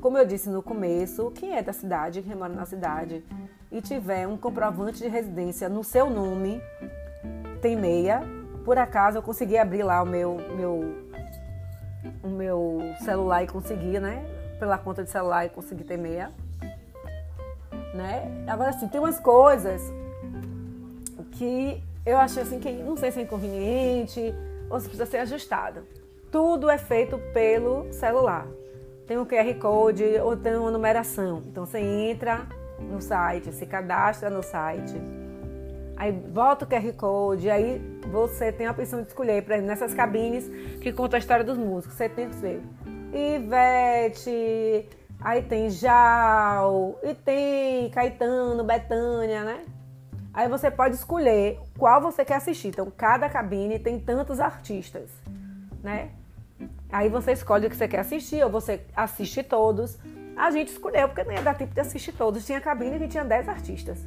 Como 0.00 0.18
eu 0.18 0.26
disse 0.26 0.48
no 0.48 0.62
começo, 0.62 1.32
quem 1.32 1.56
é 1.56 1.62
da 1.62 1.72
cidade, 1.72 2.22
quem 2.22 2.36
mora 2.36 2.52
na 2.52 2.66
cidade 2.66 3.24
e 3.70 3.80
tiver 3.80 4.26
um 4.26 4.36
comprovante 4.36 4.98
de 4.98 5.08
residência 5.08 5.68
no 5.68 5.82
seu 5.82 6.08
nome, 6.08 6.60
tem 7.60 7.76
meia. 7.76 8.22
Por 8.64 8.78
acaso 8.78 9.18
eu 9.18 9.22
consegui 9.22 9.56
abrir 9.56 9.82
lá 9.82 10.02
o 10.02 10.06
meu, 10.06 10.36
meu 10.56 11.06
o 12.22 12.28
meu 12.28 12.80
celular 13.04 13.42
e 13.42 13.46
consegui, 13.46 13.98
né? 13.98 14.24
Pela 14.58 14.78
conta 14.78 15.02
de 15.02 15.10
celular 15.10 15.46
e 15.46 15.48
consegui 15.48 15.84
ter 15.84 15.96
meia. 15.96 16.30
Né? 17.94 18.44
Agora 18.46 18.70
assim, 18.70 18.88
tem 18.88 19.00
umas 19.00 19.18
coisas 19.18 19.82
que 21.32 21.82
eu 22.04 22.16
achei 22.16 22.42
assim 22.42 22.58
que 22.58 22.70
não 22.72 22.96
sei 22.96 23.10
se 23.10 23.20
é 23.20 23.22
inconveniente 23.22 24.34
ou 24.70 24.78
se 24.78 24.88
precisa 24.88 25.06
ser 25.06 25.18
ajustado. 25.18 25.86
Tudo 26.30 26.68
é 26.68 26.78
feito 26.78 27.18
pelo 27.32 27.92
celular. 27.92 28.46
Tem 29.06 29.16
um 29.18 29.24
QR 29.24 29.54
Code 29.58 30.04
ou 30.22 30.36
tem 30.36 30.56
uma 30.56 30.70
numeração. 30.70 31.42
Então 31.46 31.64
você 31.64 31.78
entra 31.78 32.46
no 32.78 33.00
site, 33.00 33.52
se 33.52 33.66
cadastra 33.66 34.30
no 34.30 34.42
site 34.42 34.94
Aí 35.96 36.12
volta 36.12 36.66
o 36.66 36.68
QR 36.68 36.92
Code, 36.92 37.48
aí 37.48 37.80
você 38.10 38.52
tem 38.52 38.66
a 38.66 38.70
opção 38.70 39.00
de 39.00 39.08
escolher, 39.08 39.42
por 39.42 39.52
exemplo, 39.52 39.68
nessas 39.68 39.94
cabines 39.94 40.46
que 40.78 40.92
contam 40.92 41.16
a 41.16 41.18
história 41.18 41.42
dos 41.42 41.56
músicos. 41.56 41.96
Você 41.96 42.06
tem 42.06 42.28
que 42.28 42.36
ver 42.36 42.62
Ivete, 43.14 44.88
aí 45.18 45.42
tem 45.42 45.70
Jal, 45.70 47.00
e 47.02 47.14
tem 47.14 47.88
Caetano, 47.90 48.62
Betânia, 48.62 49.42
né? 49.42 49.64
Aí 50.34 50.50
você 50.50 50.70
pode 50.70 50.96
escolher 50.96 51.58
qual 51.78 51.98
você 52.02 52.26
quer 52.26 52.34
assistir. 52.34 52.68
Então, 52.68 52.92
cada 52.94 53.26
cabine 53.30 53.78
tem 53.78 53.98
tantos 53.98 54.38
artistas, 54.38 55.08
né? 55.82 56.10
Aí 56.92 57.08
você 57.08 57.32
escolhe 57.32 57.68
o 57.68 57.70
que 57.70 57.76
você 57.76 57.88
quer 57.88 58.00
assistir, 58.00 58.44
ou 58.44 58.50
você 58.50 58.82
assiste 58.94 59.42
todos. 59.42 59.98
A 60.36 60.50
gente 60.50 60.68
escolheu, 60.68 61.08
porque 61.08 61.24
não 61.24 61.32
ia 61.32 61.42
dar 61.42 61.54
tempo 61.54 61.72
de 61.72 61.80
assistir 61.80 62.12
todos. 62.12 62.44
Tinha 62.44 62.60
cabine 62.60 62.98
que 62.98 63.08
tinha 63.08 63.24
10 63.24 63.48
artistas 63.48 63.98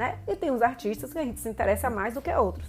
né? 0.00 0.16
E 0.26 0.34
tem 0.34 0.50
uns 0.50 0.62
artistas 0.62 1.12
que 1.12 1.18
a 1.18 1.22
gente 1.22 1.38
se 1.40 1.48
interessa 1.50 1.90
mais 1.90 2.14
do 2.14 2.22
que 2.22 2.32
outros. 2.32 2.66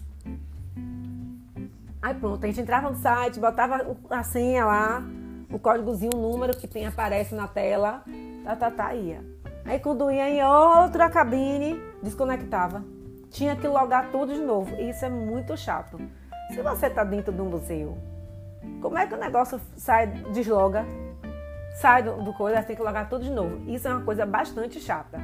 Aí 2.02 2.14
pronto, 2.14 2.44
a 2.44 2.48
gente 2.48 2.60
entrava 2.60 2.90
no 2.90 2.98
site, 2.98 3.40
botava 3.40 3.96
a 4.10 4.22
senha 4.22 4.66
lá, 4.66 5.02
o 5.50 5.58
códigozinho, 5.58 6.12
o 6.14 6.20
número 6.20 6.58
que 6.58 6.68
tem 6.68 6.86
aparece 6.86 7.34
na 7.34 7.48
tela, 7.48 8.04
tá, 8.44 8.56
tá, 8.58 8.72
tá, 8.72 8.94
ia. 8.94 9.24
Aí 9.64 9.80
quando 9.80 10.12
ia 10.12 10.30
em 10.30 10.44
outra 10.44 11.10
cabine, 11.10 11.80
desconectava. 12.04 12.84
Tinha 13.30 13.56
que 13.56 13.66
logar 13.66 14.12
tudo 14.12 14.34
de 14.34 14.42
novo. 14.42 14.76
E 14.76 14.90
isso 14.90 15.06
é 15.06 15.10
muito 15.10 15.56
chato. 15.56 16.02
Se 16.50 16.62
você 16.62 16.90
tá 16.90 17.06
dentro 17.06 17.32
de 17.32 17.42
um 17.42 17.46
museu, 17.46 17.98
como 18.82 18.98
é 18.98 19.08
que 19.08 19.14
o 19.14 19.18
negócio 19.18 19.62
sai, 19.78 20.08
desloga, 20.34 20.86
sai 21.76 22.04
do, 22.04 22.24
do 22.24 22.34
coisa, 22.34 22.62
tem 22.64 22.76
que 22.76 22.82
logar 22.82 23.10
tudo 23.10 23.24
de 23.24 23.32
novo. 23.32 23.70
Isso 23.70 23.88
é 23.88 23.94
uma 23.94 24.04
coisa 24.04 24.26
bastante 24.26 24.80
chata 24.80 25.20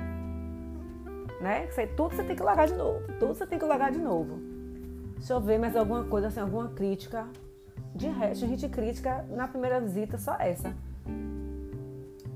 né? 1.40 1.68
Você, 1.70 1.88
tudo 1.88 2.16
você 2.16 2.24
tem 2.24 2.36
que 2.36 2.44
largar 2.44 2.68
de 2.68 2.74
novo, 2.74 3.02
tudo 3.20 3.34
você 3.34 3.46
tem 3.46 3.60
que 3.60 3.66
largar 3.66 3.92
de 3.92 4.00
novo. 4.00 4.40
Deixa 5.18 5.34
eu 5.34 5.42
ver 5.42 5.58
mais 5.58 5.76
alguma 5.76 6.04
coisa, 6.04 6.28
assim, 6.28 6.40
alguma 6.40 6.70
crítica. 6.70 7.26
De 7.96 8.08
resto, 8.08 8.46
a 8.46 8.48
gente 8.48 8.68
crítica 8.70 9.26
na 9.30 9.48
primeira 9.48 9.80
visita 9.80 10.18
só 10.18 10.36
essa, 10.40 10.74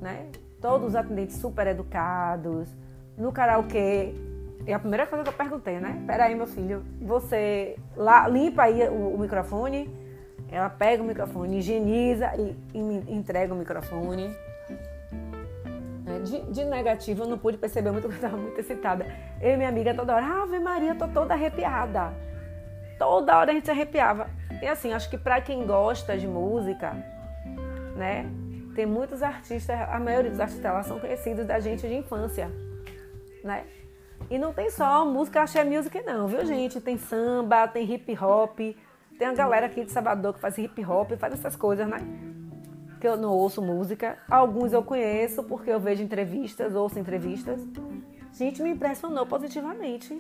né? 0.02 0.28
Todos 0.60 0.90
os 0.90 0.96
atendentes 0.96 1.38
super 1.38 1.68
educados, 1.68 2.70
no 3.18 3.32
karaokê. 3.32 4.14
E 4.66 4.74
a 4.74 4.80
primeira 4.80 5.08
coisa 5.08 5.24
que 5.24 5.30
eu 5.30 5.34
perguntei, 5.34 5.80
né? 5.80 6.04
Peraí, 6.06 6.36
meu 6.36 6.48
filho, 6.48 6.84
você 7.02 7.78
lá, 7.96 8.28
limpa 8.28 8.64
aí 8.64 8.88
o, 8.90 9.16
o 9.16 9.20
microfone, 9.20 9.90
ela 10.52 10.70
pega 10.70 11.02
o 11.02 11.06
microfone, 11.06 11.60
higieniza 11.60 12.32
e, 12.36 12.56
e 12.74 12.80
entrega 13.14 13.54
o 13.54 13.58
microfone. 13.58 14.36
Né? 16.04 16.20
De, 16.20 16.42
de, 16.52 16.66
negativo, 16.66 17.24
eu 17.24 17.28
não 17.28 17.38
pude 17.38 17.58
perceber 17.58 17.92
muito, 17.92 18.08
porque 18.10 18.20
eu 18.26 18.28
estava 18.28 18.42
muito 18.42 18.60
excitada. 18.60 19.06
Eu 19.40 19.54
e 19.54 19.58
minha 19.58 19.70
amiga 19.70 19.94
toda 19.94 20.14
hora, 20.14 20.44
Ave 20.44 20.60
Maria, 20.60 20.94
tô 20.94 21.08
toda 21.08 21.34
arrepiada. 21.34 22.14
Toda 23.00 23.38
hora 23.38 23.52
a 23.52 23.54
gente 23.54 23.66
se 23.66 23.72
arrepiava. 23.72 24.30
E 24.62 24.68
assim, 24.68 24.94
acho 24.94 25.10
que 25.10 25.18
para 25.18 25.40
quem 25.42 25.66
gosta 25.66 26.18
de 26.18 26.28
música, 26.28 26.94
né? 27.96 28.30
Tem 28.76 28.86
muitos 28.86 29.24
artistas, 29.24 29.78
a 29.90 30.00
maioria 30.00 30.32
dos 30.32 30.40
artistas 30.40 30.72
lá 30.72 30.84
são 30.84 31.00
conhecidos 31.00 31.46
da 31.46 31.60
gente 31.60 31.88
de 31.88 31.96
infância, 31.96 32.50
né? 33.44 33.66
E 34.30 34.38
não 34.38 34.54
tem 34.54 34.70
só 34.70 35.06
música 35.06 35.42
axé 35.42 35.64
music 35.64 36.02
não, 36.04 36.28
viu 36.28 36.46
gente? 36.46 36.80
Tem 36.80 36.98
samba, 36.98 37.68
tem 37.68 37.92
hip 37.92 38.18
hop, 38.18 38.60
tem 39.22 39.28
a 39.28 39.34
galera 39.34 39.68
aqui 39.68 39.86
de 39.86 39.92
Salvador 39.92 40.34
que 40.34 40.40
faz 40.40 40.58
hip 40.58 40.84
hop, 40.84 41.12
faz 41.12 41.36
essas 41.36 41.56
coisas, 41.56 41.88
né? 41.88 42.00
que 43.00 43.08
eu 43.08 43.16
não 43.16 43.30
ouço 43.30 43.62
música. 43.62 44.18
Alguns 44.28 44.74
eu 44.74 44.82
conheço 44.82 45.44
porque 45.44 45.70
eu 45.70 45.80
vejo 45.80 46.02
entrevistas, 46.02 46.74
ouço 46.74 46.98
entrevistas. 46.98 47.62
Gente, 48.34 48.64
me 48.64 48.72
impressionou 48.72 49.28
positivamente. 49.28 50.20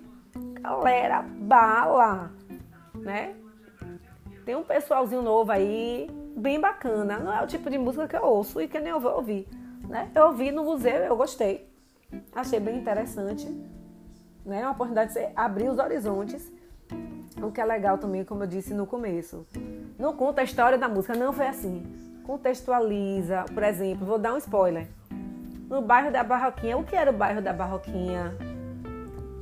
Galera, 0.61 1.23
bala, 1.23 2.31
né? 2.93 3.33
Tem 4.45 4.55
um 4.55 4.63
pessoalzinho 4.63 5.23
novo 5.23 5.51
aí, 5.51 6.07
bem 6.37 6.59
bacana. 6.59 7.17
Não 7.17 7.33
é 7.33 7.41
o 7.41 7.47
tipo 7.47 7.71
de 7.71 7.79
música 7.79 8.07
que 8.07 8.15
eu 8.15 8.23
ouço 8.23 8.61
e 8.61 8.67
que 8.67 8.79
nem 8.79 8.89
eu 8.89 8.99
vou 8.99 9.15
ouvir, 9.15 9.47
né? 9.89 10.11
Eu 10.13 10.27
ouvi 10.27 10.51
no 10.51 10.63
museu, 10.63 10.97
eu 10.97 11.17
gostei. 11.17 11.67
Achei 12.35 12.59
bem 12.59 12.77
interessante, 12.77 13.49
né? 14.45 14.61
Uma 14.61 14.73
oportunidade 14.73 15.11
de 15.15 15.27
abrir 15.35 15.69
os 15.69 15.79
horizontes. 15.79 16.60
O 17.41 17.51
que 17.51 17.59
é 17.61 17.65
legal 17.65 17.97
também, 17.97 18.23
como 18.23 18.43
eu 18.43 18.47
disse 18.47 18.73
no 18.73 18.85
começo. 18.85 19.45
Não 19.97 20.13
conta 20.13 20.41
a 20.41 20.43
história 20.43 20.77
da 20.77 20.87
música, 20.87 21.15
não 21.15 21.33
foi 21.33 21.47
assim 21.47 22.01
contextualiza, 22.31 23.45
por 23.53 23.63
exemplo, 23.63 24.05
vou 24.05 24.17
dar 24.17 24.33
um 24.33 24.37
spoiler. 24.37 24.87
No 25.69 25.81
bairro 25.81 26.11
da 26.11 26.23
Barroquinha, 26.23 26.77
o 26.77 26.83
que 26.83 26.95
era 26.95 27.09
o 27.09 27.13
bairro 27.13 27.41
da 27.41 27.53
Barroquinha? 27.53 28.35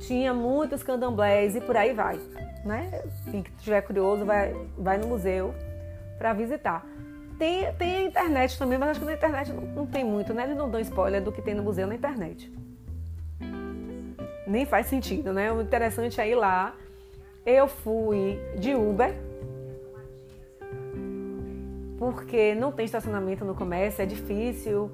Tinha 0.00 0.32
muitos 0.32 0.82
candomblés 0.82 1.54
e 1.54 1.60
por 1.60 1.76
aí 1.76 1.92
vai, 1.92 2.18
né? 2.64 3.02
Quem 3.30 3.44
estiver 3.56 3.82
curioso 3.82 4.24
vai, 4.24 4.54
vai 4.78 4.98
no 4.98 5.06
museu 5.06 5.54
para 6.18 6.32
visitar. 6.32 6.84
Tem, 7.38 7.72
tem 7.74 7.96
a 7.96 8.02
internet 8.02 8.58
também, 8.58 8.78
mas 8.78 8.90
acho 8.90 9.00
que 9.00 9.06
na 9.06 9.14
internet 9.14 9.52
não, 9.52 9.62
não 9.62 9.86
tem 9.86 10.04
muito, 10.04 10.32
né? 10.32 10.44
Eles 10.44 10.56
não 10.56 10.70
dão 10.70 10.80
spoiler 10.80 11.22
do 11.22 11.32
que 11.32 11.42
tem 11.42 11.54
no 11.54 11.62
museu 11.62 11.86
na 11.86 11.94
internet. 11.94 12.52
Nem 14.46 14.66
faz 14.66 14.86
sentido, 14.86 15.32
né? 15.32 15.52
O 15.52 15.60
interessante 15.60 16.20
é 16.20 16.28
ir 16.28 16.34
lá. 16.34 16.74
Eu 17.50 17.66
fui 17.66 18.40
de 18.56 18.76
Uber, 18.76 19.12
porque 21.98 22.54
não 22.54 22.70
tem 22.70 22.84
estacionamento 22.84 23.44
no 23.44 23.56
comércio, 23.56 24.02
é 24.02 24.06
difícil. 24.06 24.88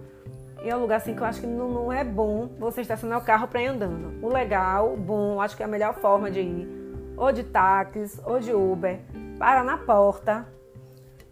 E 0.65 0.71
é 0.71 0.75
um 0.75 0.81
lugar 0.81 0.97
assim 0.97 1.15
que 1.15 1.21
eu 1.21 1.27
acho 1.27 1.43
que 1.43 1.47
não, 1.47 1.69
não 1.71 1.93
é 1.93 2.03
bom 2.03 2.49
você 2.59 2.81
estacionar 2.81 3.19
o 3.19 3.25
carro 3.25 3.47
para 3.47 3.61
ir 3.61 3.67
andando. 3.67 4.25
O 4.25 4.33
legal, 4.33 4.95
o 4.95 4.97
bom, 4.97 5.39
acho 5.39 5.55
que 5.55 5.63
é 5.63 5.67
a 5.67 5.69
melhor 5.69 5.97
forma 5.97 6.31
de 6.31 6.41
ir, 6.41 6.67
ou 7.15 7.31
de 7.31 7.45
táxi, 7.45 8.19
ou 8.25 8.41
de 8.41 8.55
Uber, 8.55 9.01
para 9.39 9.63
na 9.63 9.77
porta 9.77 10.49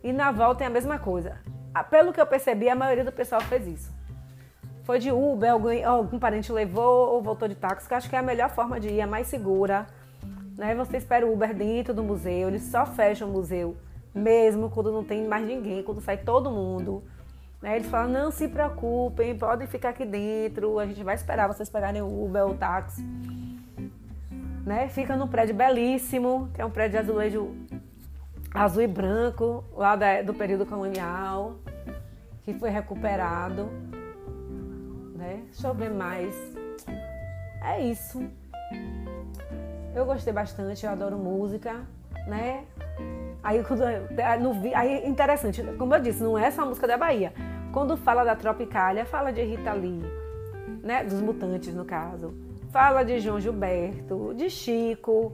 e 0.02 0.12
na 0.12 0.30
volta 0.30 0.62
é 0.62 0.66
a 0.66 0.70
mesma 0.70 0.98
coisa. 0.98 1.38
Ah, 1.72 1.82
pelo 1.82 2.12
que 2.12 2.20
eu 2.20 2.26
percebi, 2.26 2.68
a 2.68 2.74
maioria 2.74 3.02
do 3.02 3.10
pessoal 3.10 3.40
fez 3.40 3.66
isso. 3.66 3.90
Foi 4.82 4.98
de 4.98 5.10
Uber, 5.10 5.50
algum, 5.50 5.86
algum 5.86 6.18
parente 6.18 6.52
levou 6.52 7.14
ou 7.14 7.22
voltou 7.22 7.48
de 7.48 7.54
táxi, 7.54 7.88
que 7.88 7.94
acho 7.94 8.10
que 8.10 8.14
é 8.14 8.18
a 8.18 8.22
melhor 8.22 8.50
forma 8.50 8.78
de 8.78 8.88
ir, 8.88 9.00
é 9.00 9.06
mais 9.06 9.26
segura. 9.26 9.86
Né? 10.56 10.74
Você 10.74 10.96
espera 10.96 11.26
o 11.26 11.32
Uber 11.32 11.54
dentro 11.54 11.92
do 11.92 12.02
museu, 12.02 12.48
eles 12.48 12.62
só 12.62 12.86
fecham 12.86 13.28
o 13.28 13.32
museu 13.32 13.76
mesmo 14.14 14.70
quando 14.70 14.92
não 14.92 15.02
tem 15.02 15.26
mais 15.26 15.44
ninguém, 15.44 15.82
quando 15.82 16.00
sai 16.00 16.18
todo 16.18 16.50
mundo. 16.50 17.02
Né? 17.60 17.76
Ele 17.76 17.84
fala, 17.84 18.06
não 18.06 18.30
se 18.30 18.46
preocupem, 18.46 19.36
podem 19.36 19.66
ficar 19.66 19.88
aqui 19.88 20.04
dentro, 20.04 20.78
a 20.78 20.86
gente 20.86 21.02
vai 21.02 21.16
esperar 21.16 21.48
vocês 21.48 21.68
pegarem 21.68 22.00
o 22.00 22.24
Uber 22.24 22.44
ou 22.44 22.50
o 22.52 22.54
táxi. 22.54 23.02
Né? 24.64 24.88
Fica 24.88 25.16
num 25.16 25.26
prédio 25.26 25.54
belíssimo, 25.54 26.48
que 26.54 26.62
é 26.62 26.64
um 26.64 26.70
prédio 26.70 26.92
de 26.92 26.98
azulejo 26.98 27.54
azul 28.54 28.82
e 28.82 28.86
branco, 28.86 29.64
lá 29.72 29.96
da, 29.96 30.22
do 30.22 30.32
período 30.32 30.64
colonial, 30.64 31.56
que 32.44 32.54
foi 32.54 32.70
recuperado. 32.70 33.64
Né? 35.16 35.42
Deixa 35.50 35.66
eu 35.66 35.74
ver 35.74 35.90
mais. 35.90 36.34
É 37.62 37.82
isso. 37.82 38.24
Eu 39.94 40.04
gostei 40.04 40.32
bastante, 40.32 40.84
eu 40.84 40.90
adoro 40.90 41.16
música, 41.16 41.86
né? 42.26 42.64
Aí, 43.44 43.62
quando, 43.62 43.84
no, 44.40 44.76
aí 44.76 45.06
interessante, 45.06 45.62
como 45.78 45.94
eu 45.94 46.00
disse, 46.00 46.20
não 46.20 46.36
é 46.36 46.50
só 46.50 46.62
a 46.62 46.66
música 46.66 46.86
da 46.86 46.96
Bahia. 46.96 47.32
Quando 47.72 47.96
fala 47.96 48.24
da 48.24 48.34
Tropicália, 48.34 49.04
fala 49.04 49.32
de 49.32 49.42
Rita 49.42 49.72
Lee, 49.72 50.02
né? 50.82 51.04
Dos 51.04 51.20
Mutantes, 51.20 51.72
no 51.72 51.84
caso. 51.84 52.34
Fala 52.70 53.04
de 53.04 53.20
João 53.20 53.38
Gilberto, 53.40 54.34
de 54.34 54.50
Chico, 54.50 55.32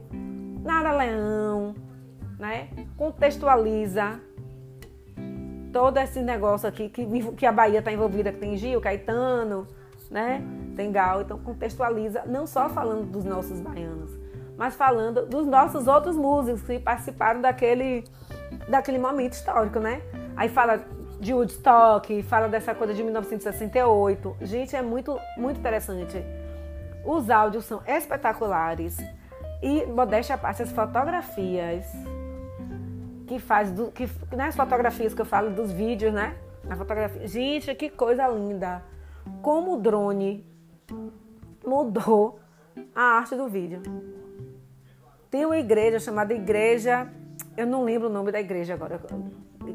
Nara 0.63 0.91
Leão, 0.91 1.73
né? 2.37 2.69
Contextualiza 2.95 4.19
todo 5.73 5.97
esse 5.97 6.21
negócio 6.21 6.69
aqui 6.69 6.87
que, 6.87 7.31
que 7.33 7.45
a 7.47 7.51
Bahia 7.51 7.79
está 7.79 7.91
envolvida, 7.91 8.31
que 8.31 8.37
tem 8.37 8.57
Gil, 8.57 8.79
Caetano, 8.79 9.65
né? 10.11 10.43
Tem 10.75 10.91
Gal, 10.91 11.21
então 11.21 11.39
contextualiza, 11.39 12.23
não 12.27 12.45
só 12.45 12.69
falando 12.69 13.09
dos 13.09 13.23
nossos 13.23 13.59
baianos, 13.59 14.20
mas 14.61 14.75
falando 14.75 15.25
dos 15.25 15.47
nossos 15.47 15.87
outros 15.87 16.15
músicos 16.15 16.61
que 16.61 16.77
participaram 16.77 17.41
daquele, 17.41 18.03
daquele 18.69 18.99
momento 18.99 19.33
histórico, 19.33 19.79
né? 19.79 20.03
Aí 20.37 20.49
fala 20.49 20.85
de 21.19 21.33
Woodstock, 21.33 22.21
fala 22.21 22.47
dessa 22.47 22.75
coisa 22.75 22.93
de 22.93 23.01
1968. 23.01 24.37
Gente, 24.41 24.75
é 24.75 24.83
muito, 24.83 25.19
muito 25.35 25.59
interessante. 25.59 26.23
Os 27.03 27.31
áudios 27.31 27.65
são 27.65 27.81
espetaculares. 27.87 28.99
E, 29.63 29.83
modéstia 29.87 30.35
à 30.35 30.37
parte, 30.37 30.61
as 30.61 30.71
fotografias 30.71 31.83
que 33.25 33.39
faz, 33.39 33.71
do, 33.71 33.91
que, 33.91 34.07
né, 34.31 34.49
as 34.49 34.55
fotografias 34.55 35.15
que 35.15 35.21
eu 35.21 35.25
falo 35.25 35.49
dos 35.49 35.71
vídeos, 35.71 36.13
né? 36.13 36.37
A 36.69 36.75
fotografia. 36.75 37.27
Gente, 37.27 37.73
que 37.73 37.89
coisa 37.89 38.27
linda. 38.27 38.83
Como 39.41 39.73
o 39.73 39.81
drone 39.81 40.45
mudou 41.65 42.39
a 42.93 43.01
arte 43.01 43.35
do 43.35 43.47
vídeo. 43.47 43.81
Tem 45.31 45.45
uma 45.45 45.57
igreja 45.57 45.97
chamada 45.97 46.33
Igreja, 46.33 47.09
eu 47.55 47.65
não 47.65 47.85
lembro 47.85 48.09
o 48.09 48.11
nome 48.11 48.33
da 48.33 48.41
igreja 48.41 48.73
agora, 48.73 48.99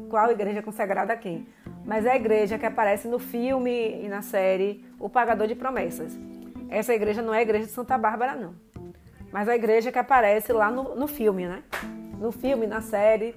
qual 0.07 0.29
igreja 0.29 0.59
é 0.59 0.61
consagrada 0.61 1.13
a 1.13 1.17
quem, 1.17 1.47
mas 1.83 2.05
é 2.05 2.11
a 2.11 2.15
igreja 2.15 2.59
que 2.59 2.65
aparece 2.65 3.07
no 3.07 3.17
filme 3.17 4.03
e 4.03 4.07
na 4.07 4.21
série 4.21 4.85
O 4.99 5.09
Pagador 5.09 5.47
de 5.47 5.55
Promessas. 5.55 6.15
Essa 6.69 6.93
igreja 6.93 7.23
não 7.23 7.33
é 7.33 7.39
a 7.39 7.41
igreja 7.41 7.65
de 7.65 7.71
Santa 7.71 7.97
Bárbara, 7.97 8.35
não, 8.35 8.53
mas 9.31 9.49
a 9.49 9.55
igreja 9.55 9.91
que 9.91 9.97
aparece 9.97 10.53
lá 10.53 10.69
no, 10.69 10.95
no 10.95 11.07
filme, 11.07 11.47
né? 11.47 11.63
No 12.19 12.31
filme, 12.31 12.67
na 12.67 12.81
série. 12.81 13.35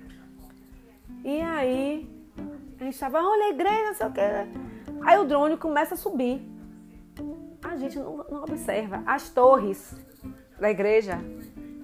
E 1.24 1.40
aí, 1.40 2.06
a 2.78 2.84
gente 2.84 2.94
estava, 2.94 3.22
olha 3.22 3.46
a 3.46 3.50
igreja, 3.50 3.94
sei 3.94 4.06
o 4.06 4.12
que. 4.12 4.20
Aí 5.06 5.18
o 5.18 5.24
drone 5.24 5.56
começa 5.56 5.94
a 5.94 5.96
subir. 5.96 6.46
A 7.62 7.76
gente 7.76 7.98
não, 7.98 8.24
não 8.30 8.42
observa. 8.42 9.02
As 9.06 9.30
torres 9.30 9.94
da 10.58 10.70
igreja 10.70 11.18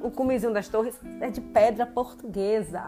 o 0.00 0.10
cumizinho 0.10 0.52
das 0.52 0.68
torres 0.68 0.98
é 1.20 1.30
de 1.30 1.40
pedra 1.40 1.86
portuguesa. 1.86 2.82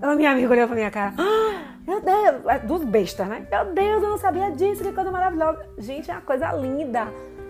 A 0.00 0.14
minha 0.14 0.32
amiga 0.32 0.52
olhou 0.52 0.66
pra 0.66 0.76
minha 0.76 0.90
cara. 0.90 1.14
Ah, 1.18 1.76
meu 1.86 2.00
Deus, 2.00 2.46
é 2.46 2.58
dos 2.58 2.84
bestas, 2.84 3.26
né? 3.28 3.46
Meu 3.50 3.72
Deus, 3.72 4.02
eu 4.02 4.10
não 4.10 4.18
sabia 4.18 4.50
disso, 4.50 4.82
que 4.82 4.92
coisa 4.92 5.10
maravilhosa. 5.10 5.64
Gente, 5.78 6.10
é 6.10 6.14
uma 6.14 6.20
coisa 6.20 6.52
linda. 6.52 7.06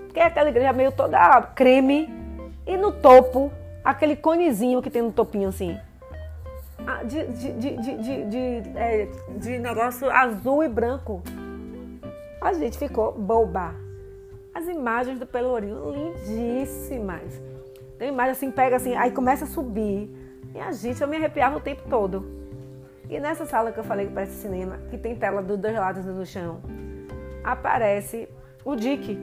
Porque 0.06 0.20
é 0.20 0.25
aquela 0.25 0.49
igreja 0.49 0.73
meio 0.73 0.92
toda 0.92 1.42
creme. 1.54 2.08
E 2.66 2.76
no 2.76 2.92
topo, 2.92 3.50
aquele 3.85 4.17
conezinho 4.17 4.82
que 4.82 4.90
tem 4.90 5.02
no 5.02 5.12
topinho 5.12 5.49
assim. 5.49 5.78
Ah, 6.86 7.02
de, 7.02 7.26
de, 7.26 7.52
de, 7.52 8.25
de, 8.25 8.62
é, 8.76 9.08
de 9.38 9.58
negócio 9.58 10.10
azul 10.10 10.62
e 10.62 10.69
branco. 10.69 11.23
A 12.40 12.52
gente 12.52 12.78
ficou 12.78 13.12
boba. 13.12 13.75
As 14.54 14.67
imagens 14.69 15.19
do 15.19 15.26
Pelourinho 15.26 15.90
lindíssimas. 15.90 17.40
Tem 17.99 18.09
imagem 18.09 18.32
assim, 18.32 18.50
pega 18.50 18.76
assim, 18.76 18.95
aí 18.95 19.11
começa 19.11 19.45
a 19.45 19.49
subir. 19.49 20.11
E 20.54 20.61
a 20.61 20.73
gente, 20.73 21.00
eu 21.00 21.09
me 21.09 21.17
arrepiava 21.17 21.56
o 21.56 21.61
tempo 21.61 21.82
todo. 21.89 22.26
E 23.09 23.19
nessa 23.21 23.47
sala 23.47 23.73
que 23.73 23.78
eu 23.78 23.85
falei 23.85 24.06
que 24.06 24.13
parece 24.13 24.32
cinema, 24.32 24.78
que 24.91 24.99
tem 24.99 25.15
tela 25.15 25.43
dos 25.43 25.59
dois 25.59 25.75
lados 25.75 26.04
no 26.04 26.26
chão, 26.26 26.61
aparece 27.45 28.28
o 28.65 28.75
Dick, 28.75 29.19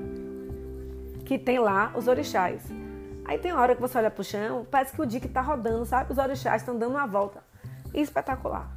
que 1.26 1.38
tem 1.38 1.60
lá 1.60 1.92
os 1.96 2.08
orixás. 2.08 2.64
Aí 3.26 3.38
tem 3.38 3.54
hora 3.54 3.76
que 3.76 3.82
você 3.82 3.98
olha 3.98 4.10
pro 4.10 4.24
chão, 4.24 4.66
parece 4.70 4.94
que 4.94 5.02
o 5.02 5.06
Dick 5.06 5.28
tá 5.28 5.42
rodando, 5.42 5.86
sabe? 5.86 6.12
Os 6.12 6.18
orixás 6.18 6.62
estão 6.62 6.78
dando 6.78 6.92
uma 6.92 7.06
volta. 7.06 7.44
Espetacular. 7.94 8.72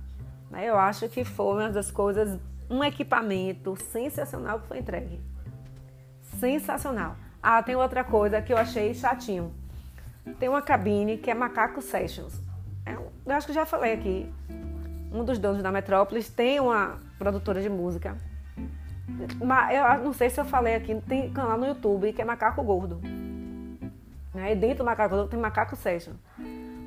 Eu 0.52 0.78
acho 0.78 1.08
que 1.08 1.24
foi 1.24 1.62
uma 1.62 1.70
das 1.70 1.90
coisas, 1.90 2.38
um 2.68 2.82
equipamento 2.82 3.76
sensacional 3.76 4.60
que 4.60 4.68
foi 4.68 4.78
entregue. 4.78 5.20
Sensacional. 6.38 7.16
Ah, 7.42 7.62
tem 7.62 7.76
outra 7.76 8.02
coisa 8.02 8.42
que 8.42 8.52
eu 8.52 8.56
achei 8.56 8.92
chatinho 8.92 9.52
tem 10.34 10.48
uma 10.48 10.62
cabine 10.62 11.16
que 11.16 11.30
é 11.30 11.34
Macaco 11.34 11.80
Sessions. 11.80 12.40
É 12.84 12.94
eu 12.94 13.32
acho 13.34 13.46
que 13.46 13.52
já 13.52 13.66
falei 13.66 13.92
aqui. 13.92 14.32
Um 15.12 15.24
dos 15.24 15.38
donos 15.38 15.62
da 15.62 15.72
Metrópolis 15.72 16.28
tem 16.28 16.60
uma 16.60 16.98
produtora 17.18 17.60
de 17.60 17.68
música. 17.68 18.16
Eu 19.70 20.04
não 20.04 20.12
sei 20.12 20.30
se 20.30 20.40
eu 20.40 20.44
falei 20.44 20.74
aqui, 20.74 20.94
tem 21.08 21.32
canal 21.32 21.56
no 21.56 21.66
YouTube 21.66 22.12
que 22.12 22.20
é 22.20 22.24
Macaco 22.24 22.62
Gordo. 22.62 23.00
Né? 24.34 24.52
E 24.52 24.56
dentro 24.56 24.78
do 24.78 24.84
Macaco 24.84 25.14
Gordo 25.14 25.30
tem 25.30 25.40
Macaco 25.40 25.74
Sessions. 25.74 26.16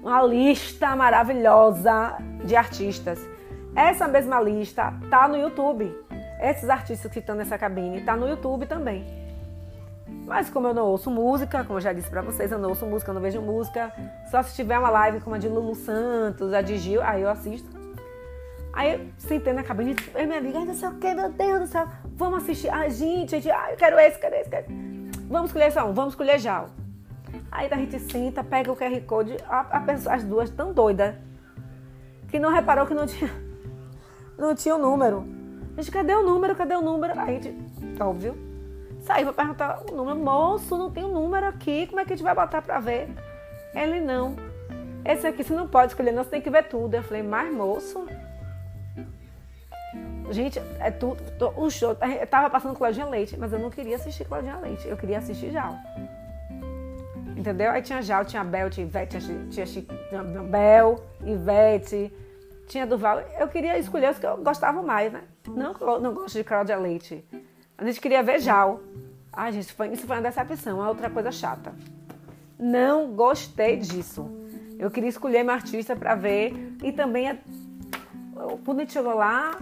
Uma 0.02 0.21
lista 0.23 0.95
maravilhosa 0.95 2.17
de 2.45 2.56
artistas. 2.56 3.19
Essa 3.75 4.08
mesma 4.08 4.39
lista 4.39 4.93
tá 5.10 5.28
no 5.28 5.38
YouTube. 5.38 5.93
Esses 6.41 6.69
artistas 6.69 7.12
que 7.12 7.19
estão 7.19 7.36
nessa 7.36 7.58
cabine 7.58 8.02
tá 8.02 8.15
no 8.15 8.28
YouTube 8.28 8.65
também. 8.65 9.18
Mas 10.26 10.50
como 10.50 10.67
eu 10.67 10.74
não 10.74 10.86
ouço 10.86 11.10
música, 11.10 11.63
como 11.63 11.78
eu 11.78 11.82
já 11.82 11.91
disse 11.91 12.10
para 12.10 12.22
vocês, 12.22 12.52
eu 12.52 12.60
não 12.60 12.69
ouço 12.69 12.86
música, 12.86 13.10
eu 13.10 13.15
não 13.15 13.22
vejo 13.22 13.41
música. 13.41 13.91
Só 14.30 14.43
se 14.43 14.56
tiver 14.56 14.78
uma 14.78 14.89
live 14.91 15.22
como 15.22 15.36
a 15.36 15.39
de 15.39 15.48
Lulu 15.48 15.74
Santos, 15.74 16.54
a 16.54 16.62
de 16.62 16.78
Gil, 16.78 17.02
aí 17.02 17.24
eu 17.24 17.30
assisto. 17.30 17.67
Aí 18.72 18.93
eu 18.93 19.08
sentei 19.17 19.52
na 19.54 19.63
cabine 19.63 19.95
e 20.15 20.26
minha 20.26 20.38
amiga, 20.38 20.60
ai, 20.60 20.65
não 20.65 20.76
sei 20.76 20.88
o 20.88 20.95
que, 20.95 21.13
meu 21.13 21.30
Deus 21.32 21.60
do 21.62 21.67
céu, 21.67 21.88
vamos 22.15 22.43
assistir. 22.43 22.69
Ah, 22.69 22.88
gente, 22.88 23.32
gente, 23.32 23.50
ah, 23.50 23.72
eu 23.72 23.78
quero 23.78 24.00
esse, 24.00 24.19
quero 24.19 24.36
esse, 24.36 24.50
quero 24.50 24.67
Vamos 25.28 25.50
escolher 25.50 25.72
só 25.72 25.89
um, 25.89 25.93
vamos 25.93 26.13
escolher 26.13 26.39
já. 26.39 26.65
Aí 27.52 27.67
a 27.72 27.76
gente 27.76 28.00
senta, 28.00 28.43
pega 28.43 28.72
o 28.72 28.76
QR 28.76 29.02
Code, 29.02 29.38
a, 29.48 29.62
a 29.62 29.80
pessoa, 29.80 30.15
as 30.15 30.24
duas 30.24 30.50
tão 30.50 30.72
doidas, 30.74 31.15
que 32.30 32.39
não 32.39 32.54
reparou 32.54 32.86
que 32.86 32.93
não 32.93 33.08
tinha, 33.08 33.32
não 34.38 34.54
tinha 34.54 34.76
o 34.76 34.80
número. 34.80 35.26
A 35.76 35.82
gente, 35.82 35.91
cadê 35.91 36.13
o 36.13 36.24
número, 36.24 36.56
cadê 36.56 36.76
o 36.76 36.82
número? 36.82 37.19
Aí 37.19 37.38
a 37.38 37.41
gente, 37.41 37.56
óbvio, 38.00 38.48
Saí 39.10 39.24
pra 39.24 39.34
perguntar 39.34 39.82
o 39.89 39.95
número. 39.95 40.19
Moço, 40.19 40.78
não 40.78 40.91
tem 40.91 41.04
o 41.04 41.08
um 41.08 41.13
número 41.13 41.48
aqui. 41.48 41.88
Como 41.88 42.00
é 42.00 42.06
que 42.06 42.13
a 42.13 42.15
gente 42.15 42.24
vai 42.24 42.36
botar 42.36 42.62
pra 42.62 42.80
ver? 42.80 43.10
Ele 43.74 44.00
não. 44.00 44.36
Esse 45.04 45.26
aqui 45.26 45.43
você 45.43 45.52
não 45.52 45.67
pode 45.67 45.93
escolher, 45.93 46.12
não. 46.12 46.24
Você 46.24 46.30
tem 46.30 46.41
que 46.41 46.50
ver 46.52 46.65
tudo. 46.65 46.93
Eu 46.93 47.02
falei, 47.02 47.24
mas 47.24 47.52
moço. 47.52 48.06
Gente, 50.30 50.60
é 50.80 50.91
tudo. 50.91 51.24
Um 51.58 51.72
show. 51.72 51.98
Eu 52.22 52.28
tava 52.28 52.52
passando 52.52 52.78
Claudinha 52.78 53.08
Leite, 53.08 53.36
mas 53.36 53.52
eu 53.52 53.58
não 53.58 53.72
queria 53.72 53.95
assistir 53.95 54.26
Claudinha 54.26 54.58
Leite. 54.58 54.88
Eu 54.88 54.95
queria 54.95 55.17
assistir 55.17 55.50
Jal. 55.50 55.76
Entendeu? 57.36 57.72
Aí 57.72 57.82
tinha 57.82 58.04
Jal, 58.04 58.24
tinha 58.26 58.43
Bel, 58.43 58.69
tinha 58.69 58.86
Ivete, 58.86 59.17
tinha, 59.17 59.65
tinha, 59.65 59.65
tinha 59.65 60.24
Bel, 60.24 61.04
Ivete, 61.26 62.13
tinha 62.67 62.86
Duval. 62.86 63.22
Eu 63.39 63.48
queria 63.48 63.76
escolher 63.80 64.12
os 64.12 64.19
que 64.19 64.28
eu 64.28 64.38
gostava 64.38 64.84
mais, 64.84 65.12
né? 65.12 65.24
Não, 65.48 65.74
não 66.00 66.13
gosto 66.13 66.38
de 66.38 66.43
Cláudia 66.43 66.78
Leite. 66.78 67.26
A 67.79 67.85
gente 67.85 68.01
queria 68.01 68.21
ver 68.21 68.41
Jal. 68.41 68.81
Ai, 69.31 69.53
gente, 69.53 69.71
foi, 69.71 69.87
isso 69.93 70.05
foi 70.05 70.17
uma 70.17 70.21
decepção, 70.21 70.83
é 70.83 70.87
outra 70.87 71.09
coisa 71.09 71.31
chata. 71.31 71.73
Não 72.59 73.15
gostei 73.15 73.77
disso. 73.77 74.29
Eu 74.77 74.91
queria 74.91 75.07
escolher 75.07 75.43
meu 75.43 75.53
artista 75.53 75.95
para 75.95 76.13
ver. 76.13 76.75
E 76.83 76.91
também, 76.91 77.39
quando 78.65 78.81
a 78.81 78.85
chegou 78.85 79.15
lá, 79.15 79.57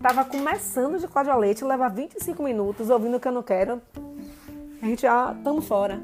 tava 0.00 0.24
começando 0.24 1.00
de 1.00 1.08
Cláudia 1.08 1.34
Leite, 1.34 1.64
leva 1.64 1.88
25 1.88 2.40
minutos 2.44 2.90
ouvindo 2.90 3.16
o 3.16 3.20
que 3.20 3.26
eu 3.26 3.32
não 3.32 3.42
quero. 3.42 3.82
A 4.80 4.86
gente 4.86 5.02
já 5.02 5.30
ah, 5.30 5.34
estamos 5.36 5.66
fora. 5.66 6.00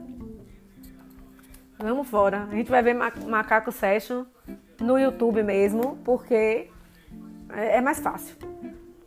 Vamos 1.78 2.08
fora. 2.08 2.48
A 2.50 2.54
gente 2.56 2.68
vai 2.68 2.82
ver 2.82 2.94
Macaco 2.94 3.70
Session 3.70 4.24
no 4.80 4.98
YouTube 4.98 5.44
mesmo, 5.44 5.98
porque 6.04 6.68
é, 7.48 7.76
é 7.76 7.80
mais 7.80 8.00
fácil, 8.00 8.34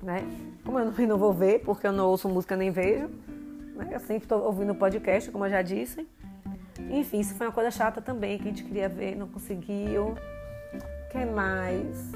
né? 0.01 0.23
Como 0.65 0.79
eu 0.79 1.07
não 1.07 1.17
vou 1.17 1.33
ver, 1.33 1.59
porque 1.59 1.85
eu 1.85 1.91
não 1.91 2.07
ouço 2.07 2.29
música 2.29 2.55
nem 2.55 2.71
vejo. 2.71 3.09
Né? 3.75 3.89
Eu 3.91 3.99
sempre 3.99 4.23
estou 4.23 4.43
ouvindo 4.43 4.73
podcast, 4.75 5.29
como 5.31 5.45
eu 5.45 5.49
já 5.49 5.61
disse. 5.61 6.07
Enfim, 6.89 7.19
isso 7.19 7.35
foi 7.35 7.47
uma 7.47 7.53
coisa 7.53 7.71
chata 7.71 8.01
também, 8.01 8.37
que 8.37 8.43
a 8.43 8.47
gente 8.47 8.63
queria 8.63 8.89
ver, 8.89 9.15
não 9.15 9.27
conseguiu. 9.27 10.15
O 10.73 11.09
que 11.09 11.25
mais? 11.25 12.11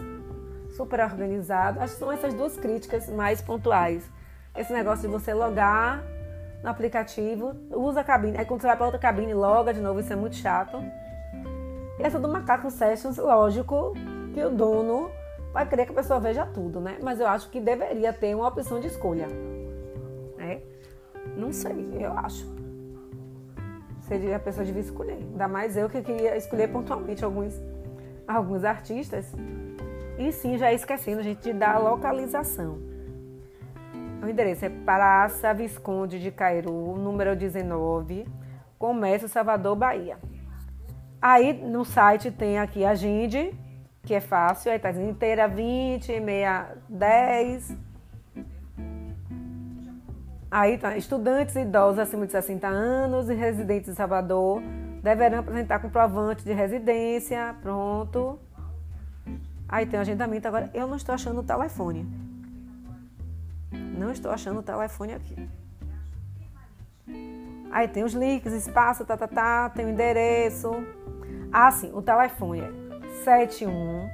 super 0.77 0.99
organizado. 0.99 1.79
Acho 1.79 1.93
que 1.93 1.99
são 1.99 2.11
essas 2.11 2.33
duas 2.33 2.55
críticas 2.55 3.09
mais 3.09 3.41
pontuais. 3.41 4.09
Esse 4.55 4.71
negócio 4.71 5.01
de 5.01 5.07
você 5.07 5.33
logar 5.33 6.03
no 6.63 6.69
aplicativo, 6.69 7.55
usa 7.71 8.01
a 8.01 8.03
cabine, 8.03 8.37
aí 8.37 8.45
quando 8.45 8.61
você 8.61 8.67
vai 8.67 8.75
para 8.75 8.85
outra 8.85 8.99
cabine, 8.99 9.33
loga 9.33 9.73
de 9.73 9.79
novo, 9.79 9.99
isso 9.99 10.13
é 10.13 10.15
muito 10.15 10.35
chato. 10.35 10.77
E 11.99 12.03
essa 12.03 12.19
do 12.19 12.27
Macaco 12.27 12.69
Sessions, 12.69 13.17
lógico 13.17 13.93
que 14.33 14.43
o 14.43 14.49
dono 14.49 15.11
vai 15.57 15.67
querer 15.67 15.85
que 15.87 15.91
a 15.91 15.95
pessoa 15.95 16.19
veja 16.19 16.45
tudo, 16.45 16.79
né? 16.79 16.99
Mas 17.01 17.19
eu 17.19 17.25
acho 17.25 17.49
que 17.49 17.59
deveria 17.59 18.13
ter 18.13 18.35
uma 18.35 18.47
opção 18.47 18.79
de 18.79 18.85
escolha. 18.85 19.25
Né? 20.37 20.61
Não 21.35 21.51
sei, 21.51 21.97
eu 21.99 22.13
acho. 22.13 22.45
Seria 24.01 24.35
a 24.35 24.39
pessoa 24.39 24.63
devia 24.63 24.83
escolher. 24.83 25.15
Ainda 25.15 25.47
mais 25.47 25.75
eu 25.75 25.89
que 25.89 26.03
queria 26.03 26.37
escolher 26.37 26.67
pontualmente 26.67 27.25
alguns, 27.25 27.59
alguns 28.27 28.63
artistas. 28.63 29.33
E 30.19 30.31
sim, 30.31 30.59
já 30.59 30.71
esquecendo, 30.71 31.21
a 31.21 31.23
gente, 31.23 31.51
dar 31.53 31.77
a 31.77 31.79
localização. 31.79 32.77
O 34.21 34.27
endereço 34.27 34.63
é 34.63 34.69
Praça 34.69 35.55
Visconde 35.55 36.19
de 36.19 36.29
Cairu, 36.29 36.95
número 36.97 37.35
19, 37.35 38.27
Comércio 38.77 39.27
Salvador, 39.27 39.75
Bahia. 39.75 40.19
Aí 41.19 41.51
no 41.51 41.83
site 41.83 42.29
tem 42.29 42.59
aqui 42.59 42.85
a 42.85 42.93
Ginde, 42.93 43.57
que 44.07 44.13
é 44.13 44.21
fácil, 44.21 44.71
aí 44.71 44.79
tá 44.79 44.89
dizendo 44.89 45.09
inteira 45.09 45.49
20, 45.49 46.17
meia 46.21 46.77
10. 46.87 47.75
Aí 50.49 50.77
tá, 50.77 50.95
estudantes 50.95 51.53
idosos 51.57 51.99
acima 51.99 52.25
de 52.25 52.31
60 52.31 52.65
anos 52.65 53.29
e 53.29 53.33
residentes 53.33 53.89
em 53.89 53.93
Salvador 53.93 54.61
deverão 55.03 55.39
apresentar 55.39 55.79
comprovante 55.79 56.45
de 56.45 56.53
residência, 56.53 57.53
pronto. 57.61 58.39
Aí 59.67 59.85
tem 59.85 59.99
o 59.99 60.01
agendamento, 60.01 60.47
agora 60.47 60.71
eu 60.73 60.87
não 60.87 60.95
estou 60.95 61.13
achando 61.13 61.41
o 61.41 61.43
telefone. 61.43 62.07
Não 63.71 64.09
estou 64.09 64.31
achando 64.31 64.61
o 64.61 64.63
telefone 64.63 65.15
aqui. 65.15 65.49
Aí 67.69 67.89
tem 67.89 68.05
os 68.05 68.13
links, 68.13 68.53
espaço, 68.53 69.03
tá, 69.03 69.17
tá, 69.17 69.27
tá, 69.27 69.69
tem 69.69 69.85
o 69.85 69.89
endereço. 69.89 70.71
Ah, 71.51 71.69
sim, 71.71 71.91
o 71.93 72.01
telefone 72.01 72.61
é 72.61 72.86
71 73.27 74.09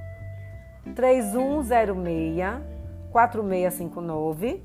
3106 0.95 2.63
4659. 3.11 4.63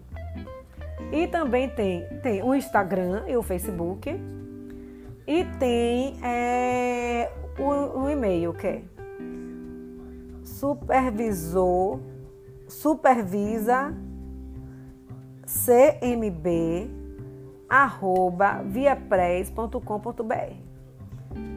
E 1.13 1.27
também 1.29 1.69
tem, 1.69 2.07
tem 2.23 2.43
o 2.43 2.55
Instagram 2.55 3.25
e 3.29 3.37
o 3.37 3.43
Facebook. 3.43 4.09
E 5.27 5.45
tem 5.59 6.17
é, 6.23 7.31
o, 7.59 8.01
o 8.01 8.09
e-mail 8.09 8.55
que 8.55 8.67
é 8.67 8.83
supervisor 10.43 12.01
supervisa 12.67 13.95
cmb 15.45 16.91
arroba 17.69 18.63
viapres.com.br. 18.63 20.55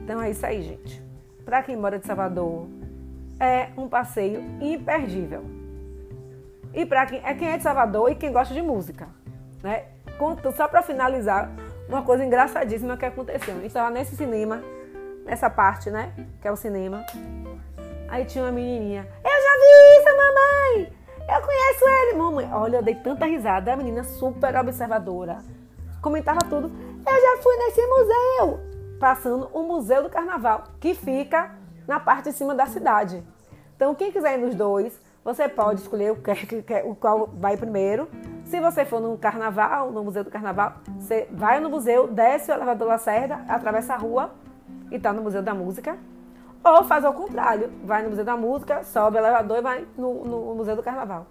Então 0.04 0.22
é 0.22 0.32
isso 0.32 0.46
aí, 0.46 0.62
gente. 0.62 1.02
Para 1.46 1.64
quem 1.64 1.76
mora 1.76 1.98
de 1.98 2.06
Salvador, 2.06 2.68
é 3.42 3.70
um 3.76 3.90
passeio 3.90 4.44
imperdível. 4.62 5.44
E 6.72 6.86
para 6.86 7.08
quem 7.08 7.20
é 7.26 7.34
quem 7.34 7.50
é 7.50 7.58
de 7.58 7.64
Salvador 7.64 8.12
e 8.12 8.16
quem 8.16 8.32
gosta 8.32 8.54
de 8.54 8.62
música, 8.62 9.08
né? 9.64 9.86
Só 10.56 10.68
para 10.68 10.84
finalizar, 10.84 11.52
uma 11.90 12.04
coisa 12.04 12.24
engraçadíssima 12.24 12.96
que 12.96 13.06
aconteceu. 13.06 13.56
A 13.56 13.66
estava 13.66 13.90
nesse 13.90 14.16
cinema, 14.16 14.62
nessa 15.26 15.50
parte, 15.50 15.90
né? 15.90 16.14
Que 16.40 16.48
é 16.48 16.52
o 16.52 16.56
cinema. 16.56 17.04
Aí 18.08 18.26
tinha 18.26 18.44
uma 18.44 18.52
menininha. 18.52 19.08
Eu 19.24 19.32
já 19.32 19.58
vi 19.58 19.98
isso, 19.98 20.18
mamãe! 20.18 20.94
Eu 21.28 21.42
conheço 21.42 21.86
ele, 21.88 22.18
mamãe. 22.18 22.50
Olha, 22.54 22.78
eu 22.78 22.84
dei 22.84 22.96
tanta 22.96 23.26
risada. 23.26 23.74
A 23.74 23.76
menina 23.76 24.04
super 24.04 24.56
observadora. 24.56 25.40
Comentava 26.02 26.40
tudo. 26.42 26.68
Eu 26.68 27.22
já 27.22 27.42
fui 27.42 27.58
nesse 27.58 27.86
museu. 27.88 28.60
Passando 29.00 29.50
o 29.52 29.64
Museu 29.64 30.04
do 30.04 30.10
Carnaval, 30.10 30.66
que 30.80 30.94
fica 30.94 31.52
na 31.92 32.00
parte 32.00 32.30
de 32.30 32.34
cima 32.38 32.56
da 32.56 32.66
cidade. 32.66 33.22
Então, 33.76 33.94
quem 33.94 34.14
quiser 34.14 34.40
ir 34.40 34.42
nos 34.42 34.56
dois, 34.56 34.98
você 35.26 35.50
pode 35.50 35.82
escolher 35.82 36.14
o, 36.14 36.16
que, 36.16 36.74
o 36.86 36.96
qual 36.96 37.28
vai 37.28 37.58
primeiro. 37.58 38.08
Se 38.46 38.62
você 38.62 38.86
for 38.86 39.02
no 39.02 39.18
carnaval, 39.18 39.92
no 39.92 40.02
Museu 40.02 40.24
do 40.24 40.32
Carnaval, 40.32 40.76
você 40.98 41.28
vai 41.32 41.60
no 41.60 41.70
museu, 41.70 42.08
desce 42.08 42.50
o 42.50 42.54
elevador 42.54 42.88
Lacerda, 42.88 43.44
atravessa 43.48 43.94
a 43.94 43.98
rua 43.98 44.32
e 44.90 44.96
está 44.96 45.12
no 45.12 45.22
Museu 45.22 45.42
da 45.42 45.54
Música. 45.54 45.98
Ou 46.64 46.84
faz 46.86 47.04
ao 47.04 47.14
contrário, 47.14 47.70
vai 47.84 48.04
no 48.04 48.10
Museu 48.10 48.24
da 48.24 48.38
Música, 48.38 48.86
sobe 48.86 49.18
o 49.18 49.20
elevador 49.20 49.58
e 49.58 49.62
vai 49.62 49.88
no, 49.98 50.24
no 50.24 50.56
Museu 50.56 50.78
do 50.78 50.84
Carnaval. 50.84 51.28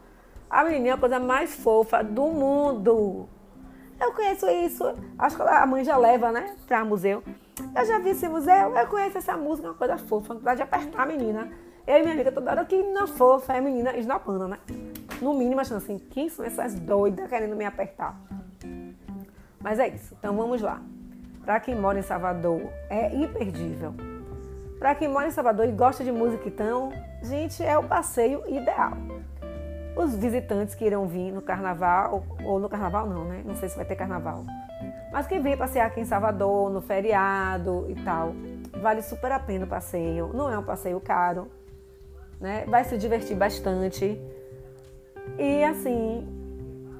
A 0.51 0.63
menininha 0.63 0.93
é 0.93 0.95
a 0.95 0.99
coisa 0.99 1.19
mais 1.19 1.55
fofa 1.55 2.05
do 2.05 2.27
mundo. 2.27 3.29
Eu 3.99 4.13
conheço 4.13 4.47
isso. 4.49 4.85
Acho 5.19 5.37
que 5.37 5.43
a 5.43 5.67
mãe 5.67 5.85
já 5.85 5.97
leva, 5.97 6.31
né, 6.31 6.55
para 6.67 6.85
museu. 6.85 7.23
Eu 7.77 7.85
já 7.85 7.99
vi 7.99 8.11
esse 8.11 8.29
museu, 8.29 8.77
eu 8.77 8.87
conheço 8.87 9.19
essa 9.19 9.37
música, 9.37 9.69
uma 9.69 9.75
coisa 9.75 9.97
fofa, 9.97 10.35
vontade 10.35 10.57
de 10.57 10.63
apertar 10.63 11.03
a 11.03 11.07
menina. 11.07 11.49
Eu 11.87 11.99
e 11.99 12.03
minha 12.03 12.15
amiga 12.15 12.31
toda 12.33 12.51
hora, 12.51 12.65
que 12.65 12.77
menina 12.77 13.07
fofa, 13.07 13.55
é 13.55 13.59
a 13.59 13.63
menina 13.63 13.97
esnopando, 13.97 14.49
né? 14.49 14.59
No 15.21 15.35
mínimo, 15.35 15.61
achando 15.61 15.79
assim, 15.79 15.99
quem 15.99 16.29
são 16.29 16.45
essas 16.45 16.75
doidas 16.75 17.29
querendo 17.29 17.57
me 17.57 17.65
apertar? 17.65 18.21
Mas 19.61 19.79
é 19.79 19.89
isso, 19.89 20.15
então 20.19 20.37
vamos 20.37 20.63
lá. 20.63 20.81
Para 21.45 21.61
quem 21.61 21.75
mora 21.75 21.99
em 21.99 22.03
Salvador, 22.03 22.63
é 22.89 23.15
imperdível. 23.15 23.95
Para 24.79 24.95
quem 24.95 25.09
mora 25.09 25.29
em 25.29 25.31
Salvador 25.31 25.69
e 25.69 25.73
gosta 25.73 26.03
de 26.03 26.11
música, 26.11 26.49
então, 26.49 26.91
gente, 27.23 27.63
é 27.63 27.77
o 27.77 27.83
passeio 27.83 28.43
ideal. 28.49 28.93
Os 29.97 30.15
visitantes 30.15 30.75
que 30.75 30.85
irão 30.85 31.07
vir 31.07 31.33
no 31.33 31.43
carnaval, 31.43 32.25
ou 32.45 32.59
no 32.59 32.69
carnaval 32.69 33.07
não, 33.07 33.25
né? 33.25 33.43
Não 33.45 33.55
sei 33.57 33.69
se 33.69 33.77
vai 33.77 33.85
ter 33.85 33.97
carnaval. 33.97 34.45
Mas 35.13 35.27
quem 35.27 35.41
vem 35.41 35.57
passear 35.57 35.87
aqui 35.87 36.01
em 36.01 36.05
Salvador, 36.05 36.71
no 36.71 36.81
feriado 36.81 37.87
e 37.89 37.95
tal, 38.03 38.35
vale 38.81 39.03
super 39.03 39.33
a 39.33 39.39
pena 39.39 39.65
o 39.65 39.69
passeio. 39.69 40.31
Não 40.33 40.51
é 40.51 40.59
um 40.59 40.63
passeio 40.63 41.01
caro, 41.01 41.51
né? 42.41 42.65
Vai 42.69 42.85
se 42.85 42.97
divertir 42.97 43.37
bastante. 43.37 44.21
E 45.39 45.65
assim, 45.65 46.27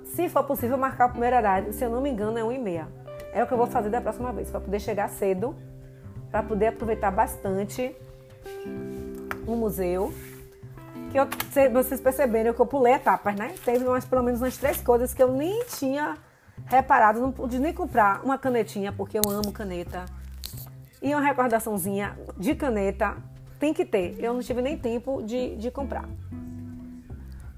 se 0.05 0.29
for 0.29 0.45
possível 0.45 0.77
marcar 0.77 1.07
o 1.07 1.11
primeiro 1.11 1.37
horário, 1.37 1.73
se 1.73 1.85
eu 1.85 1.91
não 1.91 2.01
me 2.01 2.11
engano, 2.11 2.39
é 2.39 2.45
1 2.45 2.53
e 2.53 2.59
meia. 2.59 2.89
É 3.33 3.43
o 3.43 3.47
que 3.47 3.53
eu 3.53 3.59
vou 3.59 3.67
fazer 3.67 3.91
da 3.91 4.01
próxima 4.01 4.33
vez, 4.33 4.51
para 4.51 4.61
poder 4.61 4.81
chegar 4.81 5.09
cedo 5.09 5.55
para 6.31 6.43
poder 6.43 6.69
aproveitar 6.69 7.11
bastante 7.11 7.95
o 9.47 9.57
museu. 9.57 10.13
Que 11.11 11.19
eu, 11.19 11.27
vocês 11.73 12.01
perceberam 12.01 12.55
que 12.55 12.61
eu 12.61 12.67
pulei 12.67 12.95
etapas, 12.95 13.35
né? 13.35 13.53
Teve 13.65 13.85
umas, 13.85 14.05
pelo 14.05 14.23
menos 14.23 14.41
umas 14.41 14.57
três 14.57 14.81
coisas 14.81 15.13
que 15.13 15.23
eu 15.23 15.33
nem 15.33 15.65
tinha 15.65 16.17
reparado, 16.67 17.21
não 17.21 17.33
pude 17.33 17.59
nem 17.59 17.73
comprar 17.73 18.25
uma 18.25 18.39
canetinha, 18.39 18.93
porque 18.93 19.19
eu 19.19 19.23
amo 19.29 19.53
caneta. 19.53 20.05
E 21.03 21.15
uma 21.15 21.21
recordaçãozinha 21.21 22.19
de 22.37 22.55
caneta 22.55 23.17
tem 23.59 23.73
que 23.73 23.85
ter. 23.85 24.17
Eu 24.19 24.35
não 24.35 24.41
tive 24.41 24.61
nem 24.63 24.77
tempo 24.77 25.23
de, 25.23 25.57
de 25.57 25.71
comprar. 25.71 26.09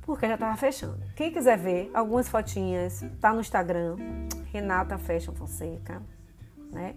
Porque 0.02 0.26
já 0.26 0.34
estava 0.34 0.56
fechando. 0.56 0.98
Quem 1.14 1.32
quiser 1.32 1.56
ver 1.56 1.90
algumas 1.94 2.28
fotinhas, 2.28 3.04
tá 3.20 3.32
no 3.32 3.40
Instagram, 3.40 3.96
Renata 4.52 4.98
Fashion 4.98 5.32
Fonseca, 5.32 6.02
né? 6.70 6.94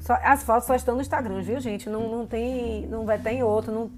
Só, 0.00 0.14
as 0.22 0.42
fotos 0.42 0.66
só 0.66 0.74
estão 0.74 0.94
no 0.94 1.00
Instagram, 1.02 1.42
viu, 1.42 1.60
gente? 1.60 1.88
Não, 1.88 2.08
não 2.08 2.26
tem. 2.26 2.86
Não 2.86 3.04
vai 3.04 3.18
ter 3.18 3.32
em 3.32 3.42
outro. 3.42 3.70
Não, 3.70 3.90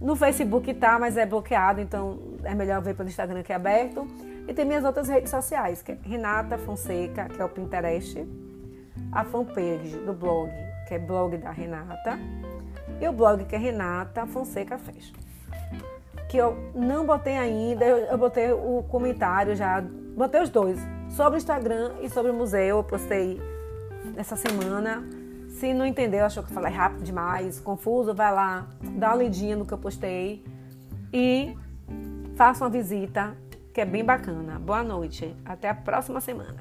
no 0.00 0.14
Facebook 0.14 0.72
tá, 0.74 0.98
mas 0.98 1.16
é 1.16 1.24
bloqueado, 1.24 1.80
então 1.80 2.18
é 2.44 2.54
melhor 2.54 2.82
ver 2.82 2.94
pelo 2.94 3.08
Instagram 3.08 3.42
que 3.42 3.52
é 3.52 3.56
aberto. 3.56 4.06
E 4.48 4.54
tem 4.54 4.64
minhas 4.64 4.84
outras 4.84 5.08
redes 5.08 5.30
sociais, 5.30 5.82
que 5.82 5.92
é 5.92 5.98
Renata 6.02 6.56
Fonseca, 6.56 7.28
que 7.28 7.40
é 7.40 7.44
o 7.44 7.48
Pinterest, 7.48 8.26
a 9.10 9.24
fanpage 9.24 9.96
do 10.04 10.12
blog, 10.12 10.50
que 10.86 10.94
é 10.94 10.98
blog 10.98 11.36
da 11.36 11.50
Renata, 11.50 12.18
e 13.00 13.08
o 13.08 13.12
blog 13.12 13.44
que 13.44 13.54
é 13.54 13.58
Renata 13.58 14.26
Fonseca 14.26 14.78
Fashion. 14.78 15.16
Que 16.28 16.36
eu 16.36 16.56
não 16.74 17.04
botei 17.04 17.36
ainda, 17.36 17.84
eu, 17.84 17.98
eu 17.98 18.18
botei 18.18 18.52
o 18.52 18.84
comentário 18.88 19.54
já, 19.56 19.80
botei 20.16 20.42
os 20.42 20.48
dois, 20.48 20.78
sobre 21.10 21.36
o 21.36 21.38
Instagram 21.38 21.92
e 22.00 22.08
sobre 22.08 22.30
o 22.30 22.34
museu, 22.34 22.78
eu 22.78 22.84
postei 22.84 23.40
essa 24.16 24.36
semana. 24.36 25.04
Se 25.48 25.72
não 25.72 25.86
entendeu, 25.86 26.24
achou 26.24 26.42
que 26.42 26.50
eu 26.50 26.54
falei 26.54 26.72
rápido 26.72 27.02
demais, 27.02 27.58
confuso, 27.58 28.14
vai 28.14 28.32
lá, 28.32 28.66
dá 28.98 29.08
uma 29.08 29.16
lidinha 29.16 29.56
no 29.56 29.64
que 29.64 29.72
eu 29.72 29.78
postei 29.78 30.44
e 31.12 31.56
faça 32.34 32.64
uma 32.64 32.70
visita, 32.70 33.34
que 33.76 33.82
é 33.82 33.84
bem 33.84 34.02
bacana. 34.02 34.58
Boa 34.58 34.82
noite, 34.82 35.36
até 35.44 35.68
a 35.68 35.74
próxima 35.74 36.18
semana. 36.18 36.56